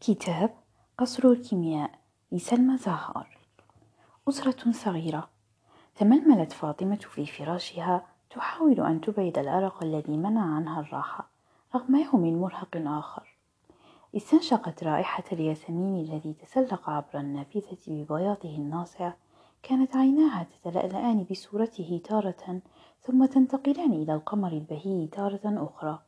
كتاب 0.00 0.54
قصر 0.98 1.28
الكيمياء 1.28 1.90
لسلمى 2.32 2.76
زهار. 2.76 3.38
أسرة 4.28 4.72
صغيرة. 4.72 5.28
تململت 5.94 6.52
فاطمة 6.52 6.96
في 6.96 7.26
فراشها 7.26 8.06
تحاول 8.30 8.80
أن 8.80 9.00
تبعد 9.00 9.38
الأرق 9.38 9.82
الذي 9.84 10.16
منع 10.16 10.54
عنها 10.54 10.80
الراحة 10.80 11.30
رغم 11.74 11.96
يوم 11.96 12.40
مرهق 12.40 12.76
آخر. 12.76 13.36
استنشقت 14.16 14.84
رائحة 14.84 15.24
الياسمين 15.32 16.04
الذي 16.04 16.32
تسلق 16.32 16.90
عبر 16.90 17.20
النافذة 17.20 17.78
ببياضه 17.86 18.56
الناصع. 18.56 19.12
كانت 19.62 19.96
عيناها 19.96 20.46
تتلألأان 20.62 21.26
بصورته 21.30 22.00
تارة 22.04 22.60
ثم 23.02 23.26
تنتقلان 23.26 23.92
إلى 23.92 24.14
القمر 24.14 24.52
البهي 24.52 25.06
تارة 25.06 25.40
أخرى. 25.44 25.98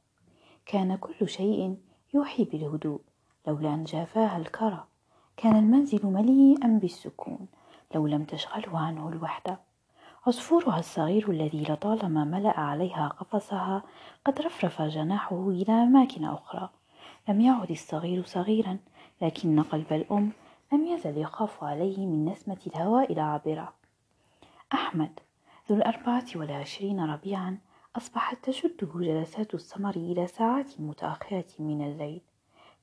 كان 0.67 0.97
كل 0.97 1.29
شيء 1.29 1.77
يوحي 2.15 2.45
بالهدوء. 2.45 3.01
لولا 3.47 3.75
أن 3.75 3.85
جافاها 3.85 4.37
الكرى. 4.37 4.85
كان 5.37 5.57
المنزل 5.57 6.07
مليئا 6.07 6.69
بالسكون 6.69 7.47
لو 7.95 8.07
لم 8.07 8.25
تشغله 8.25 8.79
عنه 8.79 9.09
الوحدة. 9.09 9.61
عصفورها 10.27 10.79
الصغير 10.79 11.31
الذي 11.31 11.63
لطالما 11.63 12.25
ملأ 12.25 12.61
عليها 12.61 13.09
قفصها 13.09 13.83
قد 14.25 14.41
رفرف 14.41 14.83
جناحه 14.83 15.49
إلى 15.49 15.73
أماكن 15.73 16.25
أخرى. 16.25 16.71
لم 17.29 17.41
يعد 17.41 17.71
الصغير 17.71 18.25
صغيرا 18.25 18.79
لكن 19.23 19.63
قلب 19.63 19.93
الأم 19.93 20.33
لم 20.73 20.87
يزل 20.87 21.19
يخاف 21.19 21.65
عليه 21.65 22.07
من 22.07 22.25
نسمة 22.25 22.59
الهواء 22.67 23.13
العابرة. 23.13 23.73
أحمد 24.73 25.21
ذو 25.71 25.77
الأربعة 25.77 26.27
والعشرين 26.35 27.01
ربيعا 27.01 27.59
أصبحت 27.97 28.45
تشده 28.45 28.89
جلسات 28.95 29.55
السمر 29.55 29.97
إلى 29.97 30.27
ساعات 30.27 30.81
متأخرة 30.81 31.45
من 31.59 31.83
الليل. 31.83 32.21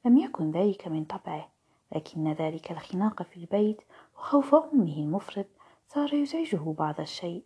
لم 0.06 0.18
يكن 0.18 0.52
ذلك 0.52 0.88
من 0.88 1.06
طبعه 1.06 1.50
لكن 1.96 2.32
ذلك 2.34 2.72
الخناق 2.72 3.24
في 3.24 3.38
البيت 3.38 3.82
وخوف 4.18 4.56
أمه 4.56 4.98
المفرط 4.98 5.46
صار 5.88 6.14
يزعجه 6.14 6.74
بعض 6.80 7.00
الشيء. 7.00 7.44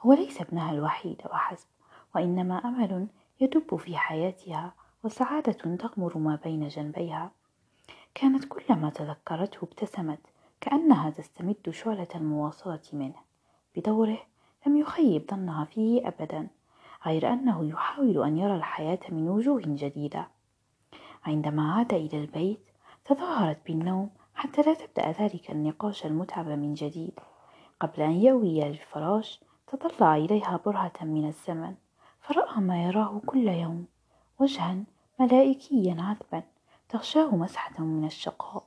هو 0.00 0.12
ليس 0.12 0.40
ابنها 0.40 0.72
الوحيد 0.72 1.22
وحسب 1.30 1.66
وإنما 2.14 2.54
أمل 2.58 3.06
يدب 3.40 3.76
في 3.76 3.96
حياتها 3.96 4.72
وسعادة 5.04 5.52
تغمر 5.76 6.18
ما 6.18 6.38
بين 6.44 6.68
جنبيها. 6.68 7.30
كانت 8.14 8.44
كلما 8.44 8.90
تذكرته 8.90 9.58
ابتسمت 9.62 10.20
كأنها 10.60 11.10
تستمد 11.10 11.70
شعلة 11.70 12.08
المواصلة 12.14 12.82
منه. 12.92 13.18
بدوره 13.76 14.18
لم 14.66 14.76
يخيب 14.76 15.30
ظنها 15.30 15.64
فيه 15.64 16.08
أبدا 16.08 16.48
غير 17.06 17.32
أنه 17.32 17.68
يحاول 17.68 18.22
أن 18.22 18.38
يرى 18.38 18.56
الحياة 18.56 19.00
من 19.08 19.28
وجوه 19.28 19.62
جديدة. 19.66 20.28
عندما 21.26 21.72
عاد 21.72 21.94
إلى 21.94 22.20
البيت 22.20 22.60
تظاهرت 23.04 23.58
بالنوم 23.66 24.10
حتى 24.34 24.62
لا 24.62 24.74
تبدأ 24.74 25.10
ذلك 25.10 25.50
النقاش 25.50 26.06
المتعب 26.06 26.48
من 26.48 26.74
جديد. 26.74 27.20
قبل 27.80 28.02
أن 28.02 28.12
يأوي 28.12 28.60
للفراش 28.60 29.40
تطلع 29.66 30.16
إليها 30.16 30.60
برهة 30.66 30.92
من 31.02 31.28
الزمن 31.28 31.74
فرأى 32.20 32.60
ما 32.60 32.84
يراه 32.84 33.20
كل 33.26 33.48
يوم 33.48 33.86
وجها 34.38 34.84
ملائكيا 35.20 35.96
عذبا 35.98 36.42
تغشاه 36.88 37.36
مسحة 37.36 37.84
من 37.84 38.04
الشقاء. 38.04 38.64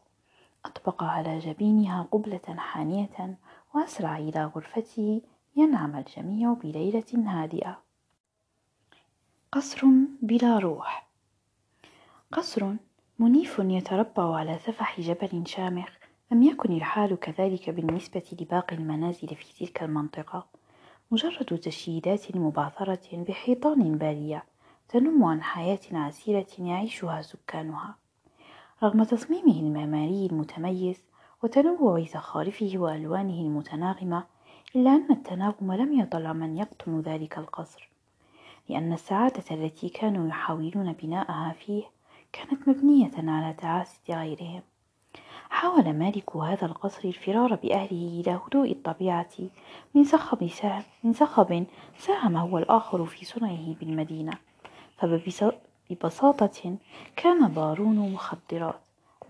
أطبق 0.65 1.03
على 1.03 1.39
جبينها 1.39 2.07
قبلة 2.11 2.55
حانية 2.57 3.37
وأسرع 3.73 4.17
إلى 4.17 4.45
غرفته 4.45 5.21
ينعم 5.55 5.95
الجميع 5.95 6.53
بليلة 6.53 7.03
هادئة. 7.13 7.79
قصر 9.51 9.87
بلا 10.21 10.59
روح. 10.59 11.04
قصر 12.31 12.73
منيف 13.19 13.59
يتربع 13.59 14.35
على 14.35 14.59
سفح 14.59 15.01
جبل 15.01 15.47
شامخ. 15.47 15.89
لم 16.31 16.43
يكن 16.43 16.73
الحال 16.73 17.19
كذلك 17.19 17.69
بالنسبة 17.69 18.23
لباقي 18.41 18.75
المنازل 18.75 19.27
في 19.27 19.65
تلك 19.65 19.83
المنطقة. 19.83 20.47
مجرد 21.11 21.57
تشييدات 21.59 22.35
مبعثرة 22.35 23.07
بحيطان 23.13 23.97
بالية 23.97 24.43
تنم 24.89 25.23
عن 25.23 25.41
حياة 25.41 25.79
عسيرة 25.91 26.47
يعيشها 26.59 27.21
سكانها. 27.21 27.95
رغم 28.83 29.03
تصميمه 29.03 29.59
المعماري 29.59 30.25
المتميز 30.25 31.03
وتنوع 31.43 32.03
زخارفه 32.03 32.71
وألوانه 32.75 33.41
المتناغمة 33.41 34.23
إلا 34.75 34.89
أن 34.95 35.11
التناغم 35.11 35.73
لم 35.73 35.99
يطل 35.99 36.33
من 36.33 36.57
يقطن 36.57 37.01
ذلك 37.01 37.37
القصر 37.37 37.89
لأن 38.69 38.93
السعادة 38.93 39.43
التي 39.51 39.89
كانوا 39.89 40.27
يحاولون 40.27 40.93
بناءها 40.93 41.55
فيه 41.59 41.94
كانت 42.35 42.67
مبنية 42.67 43.11
على 43.17 43.53
تعاسة 43.53 43.99
غيرهم. 44.09 44.61
حاول 45.49 45.93
مالك 45.93 46.35
هذا 46.35 46.65
القصر 46.65 47.07
الفرار 47.07 47.55
بأهله 47.55 48.21
إلى 48.21 48.39
هدوء 48.47 48.71
الطبيعة. 48.71 49.29
من 49.93 50.03
صخب 50.03 50.49
من 51.03 51.13
صخب 51.13 51.65
ساهم 51.97 52.37
هو 52.37 52.57
الآخر 52.57 53.05
في 53.05 53.25
صنعه 53.25 53.73
بالمدينة. 53.79 54.37
فببساطة 54.97 56.77
كان 57.15 57.47
بارون 57.47 58.13
مخدرات. 58.13 58.81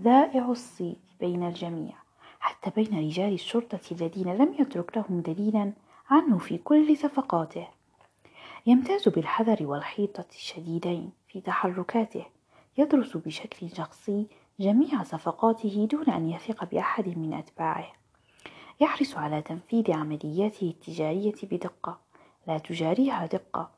ذائع 0.01 0.45
الصيت 0.45 0.97
بين 1.19 1.43
الجميع. 1.43 1.93
حتى 2.39 2.69
بين 2.69 2.99
رجال 3.07 3.33
الشرطة 3.33 3.79
الذين 3.91 4.37
لم 4.37 4.55
يترك 4.59 4.97
لهم 4.97 5.21
دليلا 5.21 5.73
عنه 6.09 6.37
في 6.37 6.57
كل 6.57 6.97
صفقاته. 6.97 7.67
يمتاز 8.65 9.09
بالحذر 9.09 9.65
والحيطة 9.67 10.25
الشديدين 10.35 11.11
في 11.27 11.41
تحركاته. 11.41 12.34
يدرس 12.77 13.17
بشكل 13.17 13.69
شخصي 13.75 14.27
جميع 14.59 15.03
صفقاته 15.03 15.87
دون 15.91 16.09
أن 16.09 16.29
يثق 16.29 16.63
بأحد 16.65 17.17
من 17.17 17.33
أتباعه. 17.33 17.93
يحرص 18.79 19.17
على 19.17 19.41
تنفيذ 19.41 19.91
عملياته 19.91 20.69
التجارية 20.69 21.35
بدقة 21.43 21.99
لا 22.47 22.57
تجاريها 22.57 23.25
دقة 23.25 23.71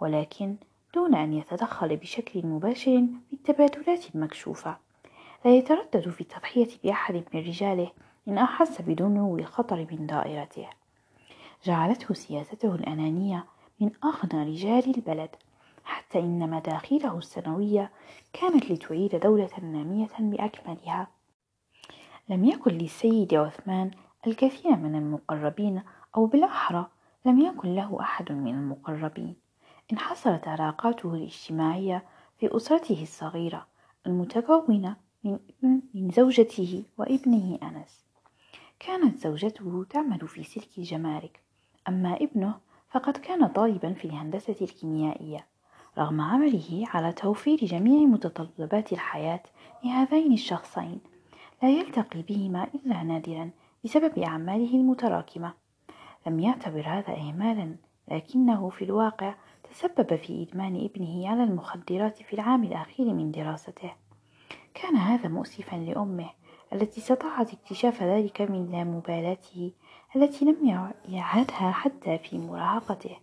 ولكن 0.00 0.56
دون 0.94 1.14
أن 1.14 1.32
يتدخل 1.32 1.96
بشكل 1.96 2.46
مباشر 2.46 3.06
في 3.30 3.32
التبادلات 3.32 4.14
المكشوفة. 4.14 4.76
لا 5.44 5.56
يتردد 5.56 6.08
في 6.08 6.20
التضحية 6.20 6.68
بأحد 6.84 7.14
من 7.14 7.40
رجاله 7.40 7.90
إن 8.28 8.38
أحس 8.38 8.82
بدنو 8.82 9.36
الخطر 9.36 9.86
من 9.90 10.06
دائرته. 10.06 10.68
جعلته 11.64 12.14
سياسته 12.14 12.74
الأنانية 12.74 13.44
من 13.80 13.90
أغنى 14.04 14.50
رجال 14.50 14.94
البلد. 14.96 15.30
حتى 15.84 16.18
إن 16.18 16.50
مداخيله 16.50 17.18
السنوية 17.18 17.90
كانت 18.32 18.70
لتعيد 18.70 19.16
دولة 19.16 19.50
نامية 19.62 20.08
بأكملها. 20.18 21.08
لم 22.28 22.44
يكن 22.44 22.70
للسيد 22.70 23.34
عثمان 23.34 23.90
الكثير 24.26 24.76
من 24.76 24.94
المقربين 24.94 25.82
أو 26.16 26.26
بالأحرى 26.26 26.86
لم 27.24 27.40
يكن 27.40 27.74
له 27.74 28.00
أحد 28.00 28.32
من 28.32 28.54
المقربين. 28.54 29.36
انحصرت 29.92 30.48
علاقاته 30.48 31.14
الاجتماعية 31.14 32.04
في 32.38 32.56
أسرته 32.56 33.02
الصغيرة 33.02 33.66
المتكونة 34.06 34.96
من, 35.24 35.80
زوجته 35.94 36.84
وابنه 36.98 37.58
أنس. 37.62 38.04
كانت 38.80 39.18
زوجته 39.18 39.86
تعمل 39.90 40.28
في 40.28 40.44
سلك 40.44 40.78
الجمارك 40.78 41.40
أما 41.88 42.16
ابنه 42.16 42.54
فقد 42.90 43.16
كان 43.16 43.46
طالبا 43.46 43.92
في 43.92 44.04
الهندسة 44.04 44.56
الكيميائية. 44.62 45.46
رغم 45.98 46.20
عمله 46.20 46.84
على 46.88 47.12
توفير 47.12 47.58
جميع 47.58 48.06
متطلبات 48.06 48.92
الحياة 48.92 49.42
لهذين 49.84 50.32
الشخصين. 50.32 51.00
لا 51.62 51.70
يلتقي 51.70 52.22
بهما 52.22 52.68
إلا 52.74 53.02
نادرا 53.02 53.50
بسبب 53.84 54.18
أعماله 54.18 54.74
المتراكمة. 54.74 55.52
لم 56.26 56.40
يعتبر 56.40 56.84
هذا 56.86 57.16
إهمالا 57.16 57.76
لكنه 58.08 58.68
في 58.68 58.84
الواقع 58.84 59.34
تسبب 59.70 60.16
في 60.16 60.42
إدمان 60.42 60.76
ابنه 60.84 61.28
على 61.28 61.44
المخدرات 61.44 62.22
في 62.22 62.32
العام 62.32 62.64
الأخير 62.64 63.12
من 63.12 63.30
دراسته. 63.30 63.92
كان 64.74 64.96
هذا 64.96 65.28
مؤسفا 65.28 65.76
لأمه 65.76 66.30
التي 66.72 67.00
استطاعت 67.00 67.52
اكتشاف 67.52 68.02
ذلك 68.02 68.40
من 68.40 68.72
لا 68.72 68.84
مبالاته 68.84 69.72
التي 70.16 70.44
لم 70.44 70.90
يعهدها 71.08 71.70
حتى 71.70 72.18
في 72.18 72.38
مراهقته. 72.38 73.16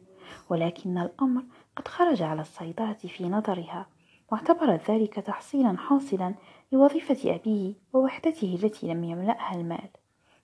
ولكن 0.49 0.97
الأمر 0.97 1.43
قد 1.81 1.87
خرج 1.87 2.21
على 2.21 2.41
السيطرة 2.41 2.93
في 2.93 3.29
نظرها 3.29 3.85
واعتبرت 4.31 4.91
ذلك 4.91 5.13
تحصيلا 5.13 5.77
حاصلا 5.77 6.35
لوظيفة 6.71 7.35
أبيه 7.35 7.73
ووحدته 7.93 8.59
التي 8.63 8.87
لم 8.87 9.03
يملأها 9.03 9.55
المال 9.55 9.89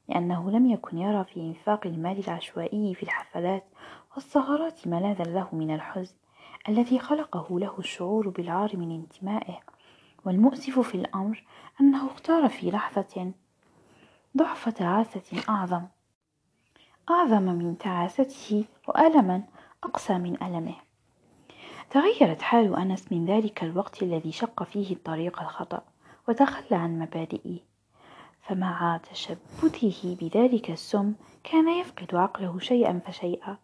لأنه 0.09 0.51
لم 0.51 0.65
يكن 0.65 0.97
يرى 0.97 1.23
في 1.23 1.39
إنفاق 1.39 1.87
المال 1.87 2.19
العشوائي 2.19 2.95
في 2.95 3.03
الحفلات 3.03 3.63
والسهرات 4.13 4.87
ملاذا 4.87 5.23
له 5.23 5.47
من 5.51 5.75
الحزن 5.75 6.15
الذي 6.69 6.99
خلقه 6.99 7.59
له 7.59 7.75
الشعور 7.79 8.29
بالعار 8.29 8.77
من 8.77 8.91
انتمائه 8.91 9.59
والمؤسف 10.25 10.79
في 10.79 10.95
الأمر 10.95 11.43
أنه 11.81 12.07
اختار 12.11 12.49
في 12.49 12.71
لحظة 12.71 13.31
ضعف 14.37 14.69
تعاسة 14.69 15.41
أعظم 15.49 15.83
أعظم 17.09 17.43
من 17.43 17.77
تعاسته 17.77 18.65
وألما 18.87 19.43
أقسى 19.83 20.13
من 20.17 20.43
ألمه. 20.43 20.86
تغيرت 21.89 22.41
حال 22.41 22.75
أنس 22.75 23.11
من 23.11 23.25
ذلك 23.25 23.63
الوقت 23.63 24.03
الذي 24.03 24.31
شق 24.31 24.63
فيه 24.63 24.93
الطريق 24.93 25.41
الخطأ 25.41 25.81
وتخلى 26.29 26.77
عن 26.77 26.99
مبادئه. 26.99 27.57
فمع 28.41 28.99
تشبثه 29.11 30.15
بذلك 30.21 30.71
السم 30.71 31.13
كان 31.43 31.69
يفقد 31.69 32.15
عقله 32.15 32.59
شيئا 32.59 32.99
فشيئا. 33.05 33.57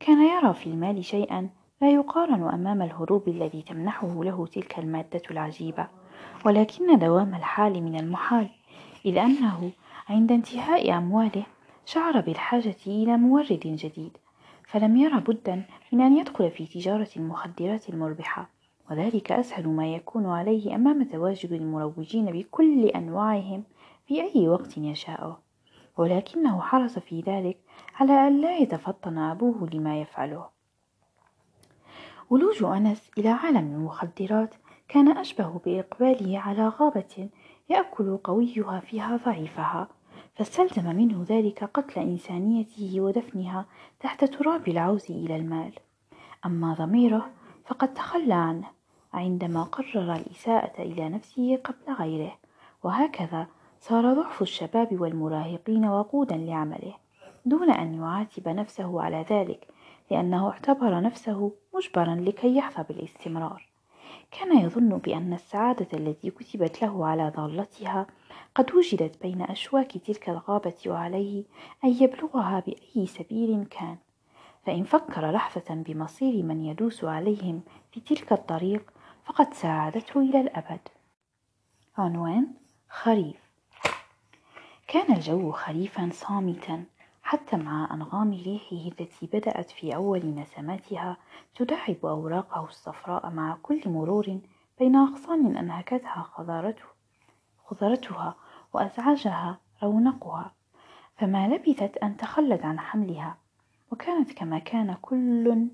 كان 0.00 0.26
يرى 0.26 0.54
في 0.54 0.66
المال 0.66 1.04
شيئا 1.04 1.48
لا 1.82 1.90
يقارن 1.90 2.42
أمام 2.42 2.82
الهروب 2.82 3.28
الذي 3.28 3.62
تمنحه 3.62 4.24
له 4.24 4.46
تلك 4.46 4.78
المادة 4.78 5.22
العجيبة. 5.30 5.86
ولكن 6.44 6.98
دوام 6.98 7.34
الحال 7.34 7.82
من 7.82 8.00
المحال 8.00 8.48
إذ 9.06 9.18
أنه 9.18 9.70
عند 10.08 10.32
انتهاء 10.32 10.98
أمواله 10.98 11.46
شعر 11.86 12.20
بالحاجة 12.20 12.76
إلى 12.86 13.16
مورد 13.16 13.60
جديد. 13.64 14.16
فلم 14.74 14.96
ير 14.96 15.18
بدا 15.18 15.62
من 15.92 16.00
أن 16.00 16.16
يدخل 16.16 16.50
في 16.50 16.66
تجارة 16.66 17.08
المخدرات 17.16 17.88
المربحة 17.88 18.50
وذلك 18.90 19.32
أسهل 19.32 19.68
ما 19.68 19.94
يكون 19.94 20.26
عليه 20.26 20.74
أمام 20.74 21.02
تواجد 21.02 21.52
المروجين 21.52 22.24
بكل 22.24 22.86
أنواعهم 22.86 23.64
في 24.06 24.22
أي 24.22 24.48
وقت 24.48 24.78
يشاءه 24.78 25.38
ولكنه 25.96 26.60
حرص 26.60 26.98
في 26.98 27.20
ذلك 27.20 27.58
على 27.94 28.28
أن 28.28 28.40
لا 28.40 28.56
يتفطن 28.56 29.18
أبوه 29.18 29.68
لما 29.72 30.00
يفعله. 30.00 30.46
ولوج 32.30 32.64
أنس 32.64 33.10
إلى 33.18 33.28
عالم 33.28 33.74
المخدرات 33.74 34.54
كان 34.88 35.18
أشبه 35.18 35.60
بإقباله 35.64 36.38
على 36.38 36.68
غابة 36.68 37.28
يأكل 37.68 38.16
قويها 38.16 38.80
فيها 38.80 39.16
ضعيفها. 39.16 39.88
فاستلزم 40.34 40.96
منه 40.96 41.24
ذلك 41.28 41.64
قتل 41.64 42.00
إنسانيته 42.00 43.00
ودفنها 43.00 43.66
تحت 44.00 44.24
تراب 44.24 44.68
العوز 44.68 45.10
إلى 45.10 45.36
المال. 45.36 45.72
أما 46.46 46.74
ضميره 46.74 47.30
فقد 47.64 47.94
تخلى 47.94 48.34
عنه 48.34 48.70
عندما 49.12 49.62
قرر 49.62 50.14
الإساءة 50.14 50.82
إلى 50.82 51.08
نفسه 51.08 51.56
قبل 51.56 51.94
غيره. 51.98 52.38
وهكذا 52.82 53.46
صار 53.80 54.14
ضعف 54.14 54.42
الشباب 54.42 55.00
والمراهقين 55.00 55.86
وقودا 55.86 56.36
لعمله 56.36 56.94
دون 57.44 57.70
أن 57.70 57.94
يعاتب 57.94 58.48
نفسه 58.48 59.02
على 59.02 59.24
ذلك 59.30 59.68
لأنه 60.10 60.50
اعتبر 60.50 61.00
نفسه 61.00 61.52
مجبرا 61.74 62.14
لكي 62.14 62.56
يحظى 62.56 62.84
بالاستمرار. 62.88 63.68
كان 64.30 64.58
يظن 64.58 64.98
بأن 64.98 65.32
السعادة 65.32 65.98
التي 65.98 66.30
كتبت 66.30 66.82
له 66.82 67.06
على 67.06 67.32
ضالتها 67.36 68.06
قد 68.54 68.74
وجدت 68.74 69.22
بين 69.22 69.42
أشواك 69.42 69.98
تلك 69.98 70.28
الغابة 70.28 70.74
وعليه 70.86 71.44
أن 71.84 71.88
يبلغها 71.88 72.60
بأي 72.60 73.06
سبيل 73.06 73.64
كان 73.64 73.96
فإن 74.66 74.84
فكر 74.84 75.30
لحظة 75.30 75.74
بمصير 75.74 76.42
من 76.42 76.64
يدوس 76.64 77.04
عليهم 77.04 77.62
في 77.92 78.00
تلك 78.00 78.32
الطريق 78.32 78.92
فقد 79.24 79.54
ساعدته 79.54 80.20
إلى 80.20 80.40
الأبد. 80.40 80.80
عنوان 81.98 82.46
خريف. 82.88 83.36
كان 84.88 85.12
الجو 85.16 85.52
خريفا 85.52 86.10
صامتا 86.12 86.84
حتى 87.22 87.56
مع 87.56 87.94
أنغام 87.94 88.30
ريحه 88.32 88.76
التي 89.00 89.26
بدأت 89.26 89.70
في 89.70 89.94
أول 89.94 90.34
نسماتها 90.34 91.16
تداعب 91.54 91.96
أوراقه 92.06 92.64
الصفراء 92.64 93.30
مع 93.30 93.58
كل 93.62 93.82
مرور 93.86 94.38
بين 94.78 94.96
أغصان 94.96 95.56
أنهكتها 95.56 96.22
خضارته 96.22 96.84
خضرتها 97.66 98.36
وأزعجها 98.74 99.58
رونقها 99.82 100.52
فما 101.16 101.48
لبثت 101.48 101.96
أن 101.96 102.16
تخلت 102.16 102.64
عن 102.64 102.80
حملها. 102.80 103.36
وكانت 103.92 104.32
كما 104.32 104.58
كان 104.58 104.96
كل 105.02 105.66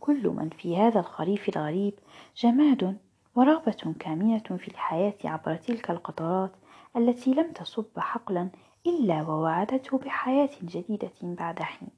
كل 0.00 0.28
من 0.28 0.48
في 0.48 0.76
هذا 0.76 1.00
الخريف 1.00 1.48
الغريب 1.48 1.94
جماد 2.36 2.98
ورغبة 3.34 3.94
كامنة 4.00 4.38
في 4.38 4.68
الحياة 4.68 5.14
عبر 5.24 5.56
تلك 5.56 5.90
القطرات 5.90 6.52
التي 6.96 7.34
لم 7.34 7.52
تصب 7.52 7.98
حقلا 7.98 8.48
إلا 8.86 9.22
ووعدته 9.22 9.98
بحياة 9.98 10.50
جديدة 10.62 11.12
بعد 11.22 11.62
حين. 11.62 11.88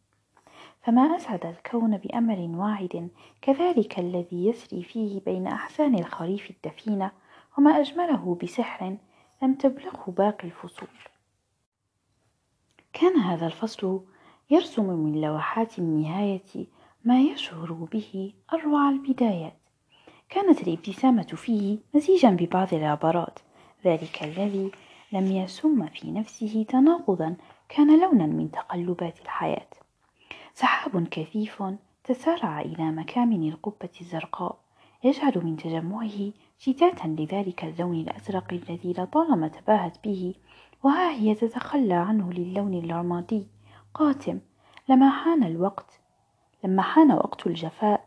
فما 0.82 1.16
أسعد 1.16 1.46
الكون 1.46 1.96
بأمل 1.96 2.56
واعد 2.56 3.08
كذلك 3.42 3.98
الذي 3.98 4.46
يسري 4.46 4.82
فيه 4.82 5.20
بين 5.20 5.46
أحسان 5.46 5.94
الخريف 5.94 6.50
الدفينة 6.50 7.10
وما 7.58 7.80
أجمله 7.80 8.38
بسحر 8.42 8.96
لم 9.42 9.54
تبلغه 9.54 10.10
باقي 10.10 10.44
الفصول. 10.44 10.88
كان 12.92 13.16
هذا 13.16 13.46
الفصل 13.46 14.00
يرسم 14.50 14.84
من 14.84 15.20
لوحات 15.20 15.78
النهاية 15.78 16.66
ما 17.04 17.20
يشعر 17.20 17.72
به 17.72 18.32
أروع 18.52 18.90
البدايات. 18.90 19.56
كانت 20.28 20.62
الابتسامة 20.68 21.22
فيه 21.22 21.78
مزيجا 21.94 22.30
ببعض 22.30 22.74
العبرات 22.74 23.38
ذلك 23.84 24.22
الذي 24.22 24.70
لم 25.12 25.26
يسم 25.26 25.86
في 25.86 26.10
نفسه 26.10 26.66
تناقضا 26.68 27.36
كان 27.68 28.00
لونا 28.00 28.26
من 28.26 28.50
تقلبات 28.50 29.20
الحياة. 29.20 29.66
سحاب 30.54 31.08
كثيف 31.08 31.62
تسارع 32.04 32.60
إلى 32.60 32.90
مكامن 32.90 33.48
القبة 33.48 33.88
الزرقاء 34.00 34.58
يجعل 35.04 35.32
من 35.44 35.56
تجمعه 35.56 36.32
شتاتا 36.58 37.06
لذلك 37.06 37.64
اللون 37.64 38.00
الأزرق 38.00 38.52
الذي 38.52 38.92
لطالما 38.92 39.48
تباهت 39.48 40.04
به 40.04 40.34
وها 40.82 41.10
هي 41.10 41.34
تتخلى 41.34 41.94
عنه 41.94 42.32
للون 42.32 42.74
الرمادي 42.74 43.46
قاتم 43.94 44.40
لما 44.88 45.10
حان 45.10 45.44
الوقت 45.44 46.00
لما 46.64 46.82
حان 46.82 47.12
وقت 47.12 47.46
الجفاء 47.46 48.04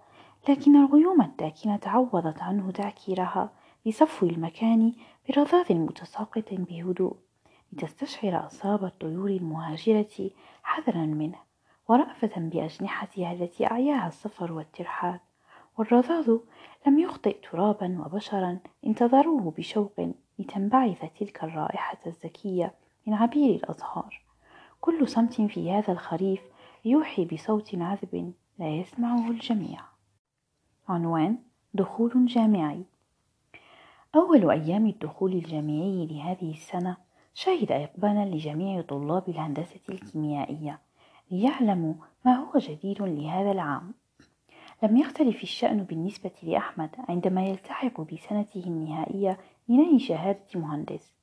لكن 0.49 0.75
الغيوم 0.75 1.21
الداكنة 1.21 1.79
عوضت 1.85 2.41
عنه 2.41 2.71
تعكيرها 2.71 3.51
لصفو 3.85 4.25
المكان 4.25 4.94
برذاذ 5.29 5.73
متساقط 5.73 6.53
بهدوء 6.53 7.15
لتستشعر 7.73 8.47
أصاب 8.47 8.83
الطيور 8.83 9.29
المهاجرة 9.29 10.31
حذرا 10.63 11.05
منه 11.05 11.38
ورأفة 11.88 12.31
بأجنحتها 12.38 13.31
التي 13.31 13.71
أعياها 13.71 14.07
السفر 14.07 14.51
والترحال 14.51 15.19
والرذاذ 15.77 16.38
لم 16.88 17.00
يخطئ 17.00 17.38
ترابا 17.51 18.01
وبشرا 18.06 18.59
انتظروه 18.85 19.53
بشوق 19.57 20.13
لتنبعث 20.39 21.06
تلك 21.19 21.44
الرائحة 21.44 21.97
الزكية 22.07 22.74
من 23.07 23.13
عبير 23.13 23.56
الأزهار. 23.56 24.21
كل 24.81 25.07
صمت 25.07 25.41
في 25.41 25.71
هذا 25.71 25.94
الخريف 25.94 26.41
يوحي 26.85 27.25
بصوت 27.25 27.75
عذب 27.75 28.33
لا 28.59 28.75
يسمعه 28.75 29.29
الجميع. 29.29 29.79
عنوان 30.89 31.38
دخول 31.74 32.25
جامعي. 32.25 32.83
أول 34.15 34.51
أيام 34.51 34.88
الدخول 34.88 35.33
الجامعي 35.33 36.06
لهذه 36.06 36.51
السنة 36.51 36.97
شهد 37.33 37.71
إقبالا 37.71 38.25
لجميع 38.25 38.81
طلاب 38.81 39.30
الهندسة 39.30 39.81
الكيميائية 39.90 40.80
ليعلموا 41.31 41.94
ما 42.25 42.35
هو 42.35 42.59
جديد 42.59 43.01
لهذا 43.01 43.51
العام. 43.51 43.94
لم 44.83 44.97
يختلف 44.97 45.43
الشأن 45.43 45.83
بالنسبة 45.83 46.31
لأحمد 46.43 46.89
عندما 47.09 47.45
يلتحق 47.45 48.01
بسنته 48.01 48.63
النهائية 48.67 49.37
لنيل 49.69 50.01
شهادة 50.01 50.45
مهندس. 50.55 51.13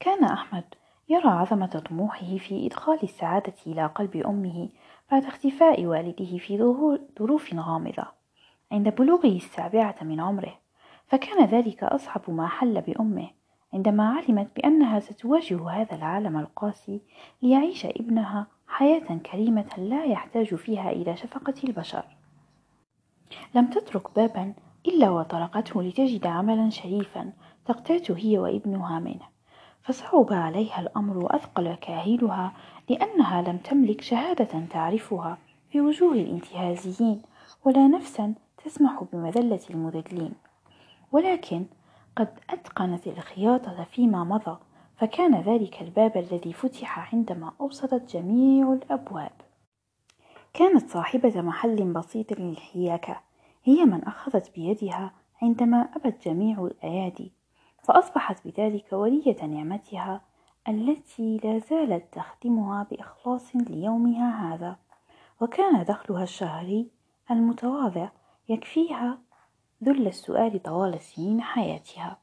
كان 0.00 0.24
أحمد 0.24 0.64
يرى 1.08 1.28
عظمة 1.28 1.82
طموحه 1.90 2.36
في 2.36 2.66
إدخال 2.66 2.98
السعادة 3.02 3.54
إلى 3.66 3.86
قلب 3.86 4.16
أمه 4.16 4.68
بعد 5.10 5.24
اختفاء 5.24 5.84
والده 5.84 6.38
في 6.38 6.58
ظروف 7.18 7.54
غامضة. 7.54 8.06
عند 8.72 8.88
بلوغه 8.88 9.26
السابعة 9.26 9.96
من 10.02 10.20
عمره 10.20 10.58
فكان 11.06 11.44
ذلك 11.44 11.84
أصعب 11.84 12.30
ما 12.30 12.46
حل 12.46 12.80
بأمه 12.80 13.30
عندما 13.74 14.08
علمت 14.08 14.48
بأنها 14.56 15.00
ستواجه 15.00 15.70
هذا 15.70 15.96
العالم 15.96 16.36
القاسي 16.36 17.00
ليعيش 17.42 17.86
ابنها 17.86 18.46
حياة 18.66 19.18
كريمة 19.32 19.70
لا 19.78 20.04
يحتاج 20.04 20.54
فيها 20.54 20.90
إلى 20.90 21.16
شفقة 21.16 21.54
البشر. 21.64 22.04
لم 23.54 23.66
تترك 23.66 24.14
بابا 24.16 24.54
إلا 24.86 25.10
وطرقته 25.10 25.82
لتجد 25.82 26.26
عملا 26.26 26.70
شريفا 26.70 27.32
تقتات 27.66 28.10
هي 28.10 28.38
وابنها 28.38 28.98
منه 28.98 29.34
فصعب 29.82 30.32
عليها 30.32 30.80
الأمر 30.80 31.18
وأثقل 31.18 31.74
كاهلها 31.74 32.52
لأنها 32.90 33.42
لم 33.42 33.58
تملك 33.58 34.00
شهادة 34.00 34.66
تعرفها 34.70 35.38
في 35.70 35.80
وجوه 35.80 36.12
الانتهازيين 36.12 37.22
ولا 37.64 37.88
نفسا 37.88 38.34
تسمح 38.64 39.04
بمذلة 39.12 39.60
المذلين. 39.70 40.32
ولكن 41.12 41.66
قد 42.16 42.28
أتقنت 42.50 43.06
الخياطة 43.06 43.84
فيما 43.84 44.24
مضى 44.24 44.58
فكان 44.96 45.40
ذلك 45.40 45.82
الباب 45.82 46.16
الذي 46.16 46.52
فتح 46.52 47.14
عندما 47.14 47.52
أوصلت 47.60 48.16
جميع 48.16 48.72
الأبواب. 48.72 49.32
كانت 50.54 50.90
صاحبة 50.90 51.40
محل 51.40 51.92
بسيط 51.92 52.32
للحياكة 52.32 53.20
هي 53.64 53.84
من 53.84 54.04
أخذت 54.04 54.54
بيدها 54.54 55.12
عندما 55.42 55.88
أبت 55.96 56.28
جميع 56.28 56.64
الأيادي 56.64 57.32
فأصبحت 57.82 58.48
بذلك 58.48 58.92
ولية 58.92 59.44
نعمتها 59.44 60.20
التي 60.68 61.40
لا 61.44 61.58
زالت 61.58 62.14
تخدمها 62.14 62.86
بإخلاص 62.90 63.56
ليومها 63.56 64.54
هذا. 64.54 64.76
وكان 65.40 65.84
دخلها 65.84 66.22
الشهري 66.22 66.88
المتواضع 67.30 68.08
يكفيها 68.48 69.18
ذل 69.84 70.06
السؤال 70.06 70.62
طوال 70.62 71.00
سنين 71.00 71.42
حياتها. 71.42 72.18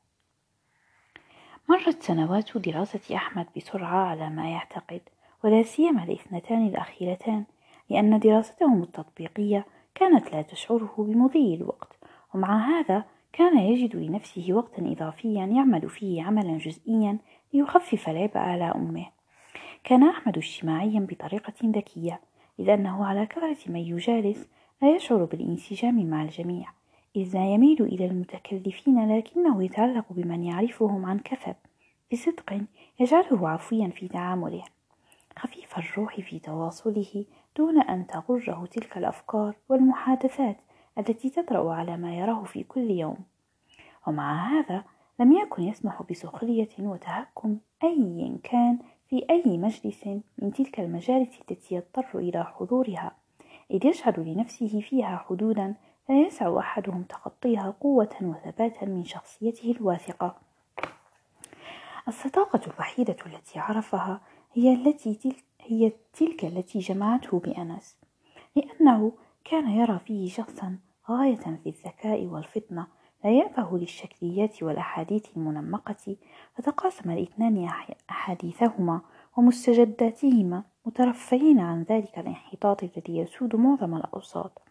مرت 1.70 2.04
سنوات 2.04 2.58
دراسة 2.58 3.16
أحمد 3.16 3.48
بسرعة 3.58 4.06
على 4.10 4.30
ما 4.30 4.50
يعتقد 4.50 5.02
ولا 5.44 5.64
سيما 5.64 6.04
الاثنتان 6.04 6.68
الأخيرتان 6.68 7.46
لأن 7.92 8.20
دراستهم 8.20 8.84
التطبيقية 8.84 9.66
كانت 9.96 10.34
لا 10.34 10.42
تشعره 10.42 10.96
بمضي 10.98 11.56
الوقت 11.56 12.00
ومع 12.34 12.70
هذا 12.70 13.04
كان 13.34 13.58
يجد 13.58 13.96
لنفسه 13.96 14.48
وقتا 14.50 14.92
إضافيا 14.92 15.46
يعمل 15.46 15.90
فيه 15.90 16.24
عملا 16.24 16.58
جزئيا 16.58 17.18
ليخفف 17.54 18.10
العبء 18.10 18.38
على 18.38 18.64
أمه. 18.64 19.06
كان 19.84 20.04
أحمد 20.04 20.38
اجتماعيا 20.38 21.08
بطريقة 21.10 21.54
ذكية 21.66 22.20
إذ 22.60 22.70
أنه 22.70 23.06
على 23.06 23.26
كثرة 23.26 23.58
من 23.68 23.80
يجالس 23.80 24.50
لا 24.82 24.96
يشعر 24.96 25.26
بالانسجام 25.26 26.10
مع 26.10 26.24
الجميع 26.24 26.70
إذ 27.16 27.34
لا 27.34 27.54
يميل 27.54 27.82
إلى 27.82 28.06
المتكلفين 28.06 29.18
لكنه 29.18 29.64
يتعلق 29.64 30.06
بمن 30.10 30.44
يعرفهم 30.44 31.06
عن 31.06 31.20
كثب. 31.20 31.56
بصدق 32.12 32.62
يجعله 33.00 33.50
عفويا 33.50 33.88
في 33.88 34.08
تعامله. 34.08 34.64
خفيف 35.40 35.78
الروح 35.78 36.22
في 36.22 36.40
تواصله 36.40 37.26
دون 37.58 37.82
أن 37.82 38.08
تغره 38.08 38.66
تلك 38.66 38.98
الأفكار 38.98 39.56
والمحادثات 39.70 40.58
التي 40.98 41.30
تطرأ 41.30 41.74
على 41.74 41.98
ما 41.98 42.16
يراه 42.16 42.44
في 42.44 42.64
كل 42.64 42.92
يوم. 42.92 43.18
ومع 44.08 44.50
هذا 44.50 44.84
لم 45.20 45.34
يكن 45.34 45.64
يسمح 45.64 46.04
بسخرية 46.10 46.70
وتهكم 46.80 47.58
أي 47.84 48.40
كان 48.44 48.80
في 49.10 49.26
أي 49.30 49.58
مجلس 49.58 50.08
من 50.38 50.54
تلك 50.54 50.80
المجالس 50.80 51.40
التي 51.42 51.76
يضطر 51.76 52.08
إلى 52.16 52.44
حضورها. 52.44 53.12
إذ 53.72 53.86
يجعل 53.86 54.14
لنفسه 54.18 54.82
فيها 54.82 55.18
حدودا 55.18 55.76
لا 56.10 56.22
يسع 56.22 56.60
أحدهم 56.60 57.04
تخطيها 57.04 57.76
قوة 57.80 58.16
وثباتا 58.22 58.86
من 58.86 59.06
شخصيته 59.06 59.72
الواثقة. 59.72 60.36
الصداقة 62.08 62.62
الوحيدة 62.68 63.16
التي 63.26 63.60
عرفها 63.60 64.22
هي 64.54 64.74
التي 64.74 65.16
تلك 65.16 65.44
هي 65.62 65.92
تلك 66.14 66.46
التي 66.46 66.80
جمعته 66.80 67.40
بأنس 67.40 67.98
لأنه 68.56 69.12
كان 69.44 69.70
يرى 69.70 70.00
فيه 70.00 70.30
شخصا 70.30 70.78
غاية 71.10 71.60
في 71.64 71.70
الذكاء 71.70 72.26
والفطنة 72.26 72.88
لا 73.24 73.30
يأبه 73.30 73.78
للشكليات 73.78 74.64
والأحاديث 74.64 75.38
المنمقة 75.38 76.16
فتقاسم 76.56 77.12
الاثنان 77.12 77.70
أحاديثهما 78.10 79.02
ومستجداتهما 79.38 80.64
مترفعين 80.86 81.60
عن 81.60 81.84
ذلك 81.84 82.20
الانحطاط 82.20 82.84
الذي 82.84 83.18
يسود 83.18 83.56
معظم 83.56 83.96
الأوساط. 83.96 84.62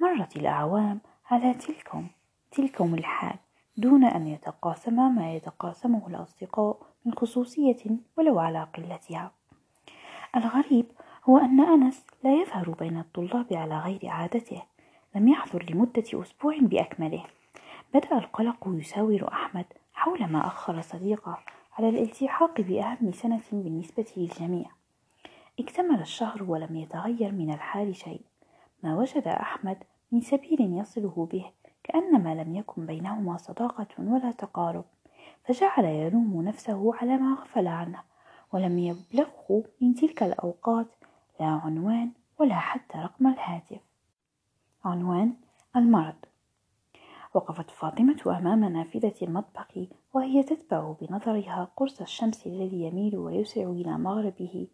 مرت 0.00 0.36
الأعوام 0.36 1.00
على 1.30 1.54
تلكم 1.54 2.06
تلكم 2.50 2.94
الحال 2.94 3.36
دون 3.76 4.04
أن 4.04 4.26
يتقاسما 4.26 5.08
ما 5.08 5.34
يتقاسمه 5.34 6.08
الأصدقاء 6.08 6.78
من 7.04 7.14
خصوصية 7.14 7.76
ولو 8.18 8.38
على 8.38 8.68
قلتها. 8.76 9.32
الغريب 10.36 10.86
هو 11.24 11.38
أن 11.38 11.60
أنس 11.60 12.06
لا 12.24 12.34
يظهر 12.34 12.70
بين 12.70 12.98
الطلاب 12.98 13.46
على 13.52 13.78
غير 13.78 14.00
عادته. 14.04 14.62
لم 15.14 15.28
يحضر 15.28 15.66
لمدة 15.70 16.04
أسبوع 16.14 16.58
بأكمله. 16.60 17.24
بدأ 17.94 18.18
القلق 18.18 18.68
يساور 18.68 19.28
أحمد 19.32 19.64
حول 19.94 20.26
ما 20.26 20.46
أخر 20.46 20.80
صديقه 20.80 21.38
على 21.78 21.88
الالتحاق 21.88 22.60
بأهم 22.60 23.12
سنة 23.12 23.40
بالنسبة 23.52 24.06
للجميع. 24.16 24.66
اكتمل 25.60 26.00
الشهر 26.00 26.42
ولم 26.42 26.76
يتغير 26.76 27.32
من 27.32 27.50
الحال 27.54 27.96
شيء. 27.96 28.20
ما 28.82 28.96
وجد 28.96 29.28
أحمد 29.28 29.78
من 30.12 30.20
سبيل 30.20 30.60
يصله 30.60 31.28
به 31.32 31.44
كأنما 31.84 32.34
لم 32.34 32.56
يكن 32.56 32.86
بينهما 32.86 33.36
صداقة 33.36 33.86
ولا 33.98 34.32
تقارب. 34.32 34.84
فجعل 35.44 35.84
يلوم 35.84 36.42
نفسه 36.42 36.94
على 36.94 37.16
ما 37.16 37.34
غفل 37.34 37.66
عنه. 37.66 38.00
ولم 38.52 38.78
يبلغه 38.78 39.64
من 39.80 39.94
تلك 39.94 40.22
الأوقات 40.22 40.86
لا 41.40 41.46
عنوان 41.46 42.10
ولا 42.38 42.54
حتى 42.54 42.98
رقم 42.98 43.26
الهاتف. 43.26 43.80
عنوان 44.84 45.34
المرض. 45.76 46.14
وقفت 47.34 47.70
فاطمة 47.70 48.16
أمام 48.26 48.64
نافذة 48.64 49.14
المطبخ 49.22 49.66
وهي 50.14 50.42
تتبع 50.42 50.94
بنظرها 51.00 51.68
قرص 51.76 52.00
الشمس 52.00 52.46
الذي 52.46 52.82
يميل 52.82 53.16
ويسرع 53.16 53.64
إلى 53.64 53.98
مغربه 53.98 54.66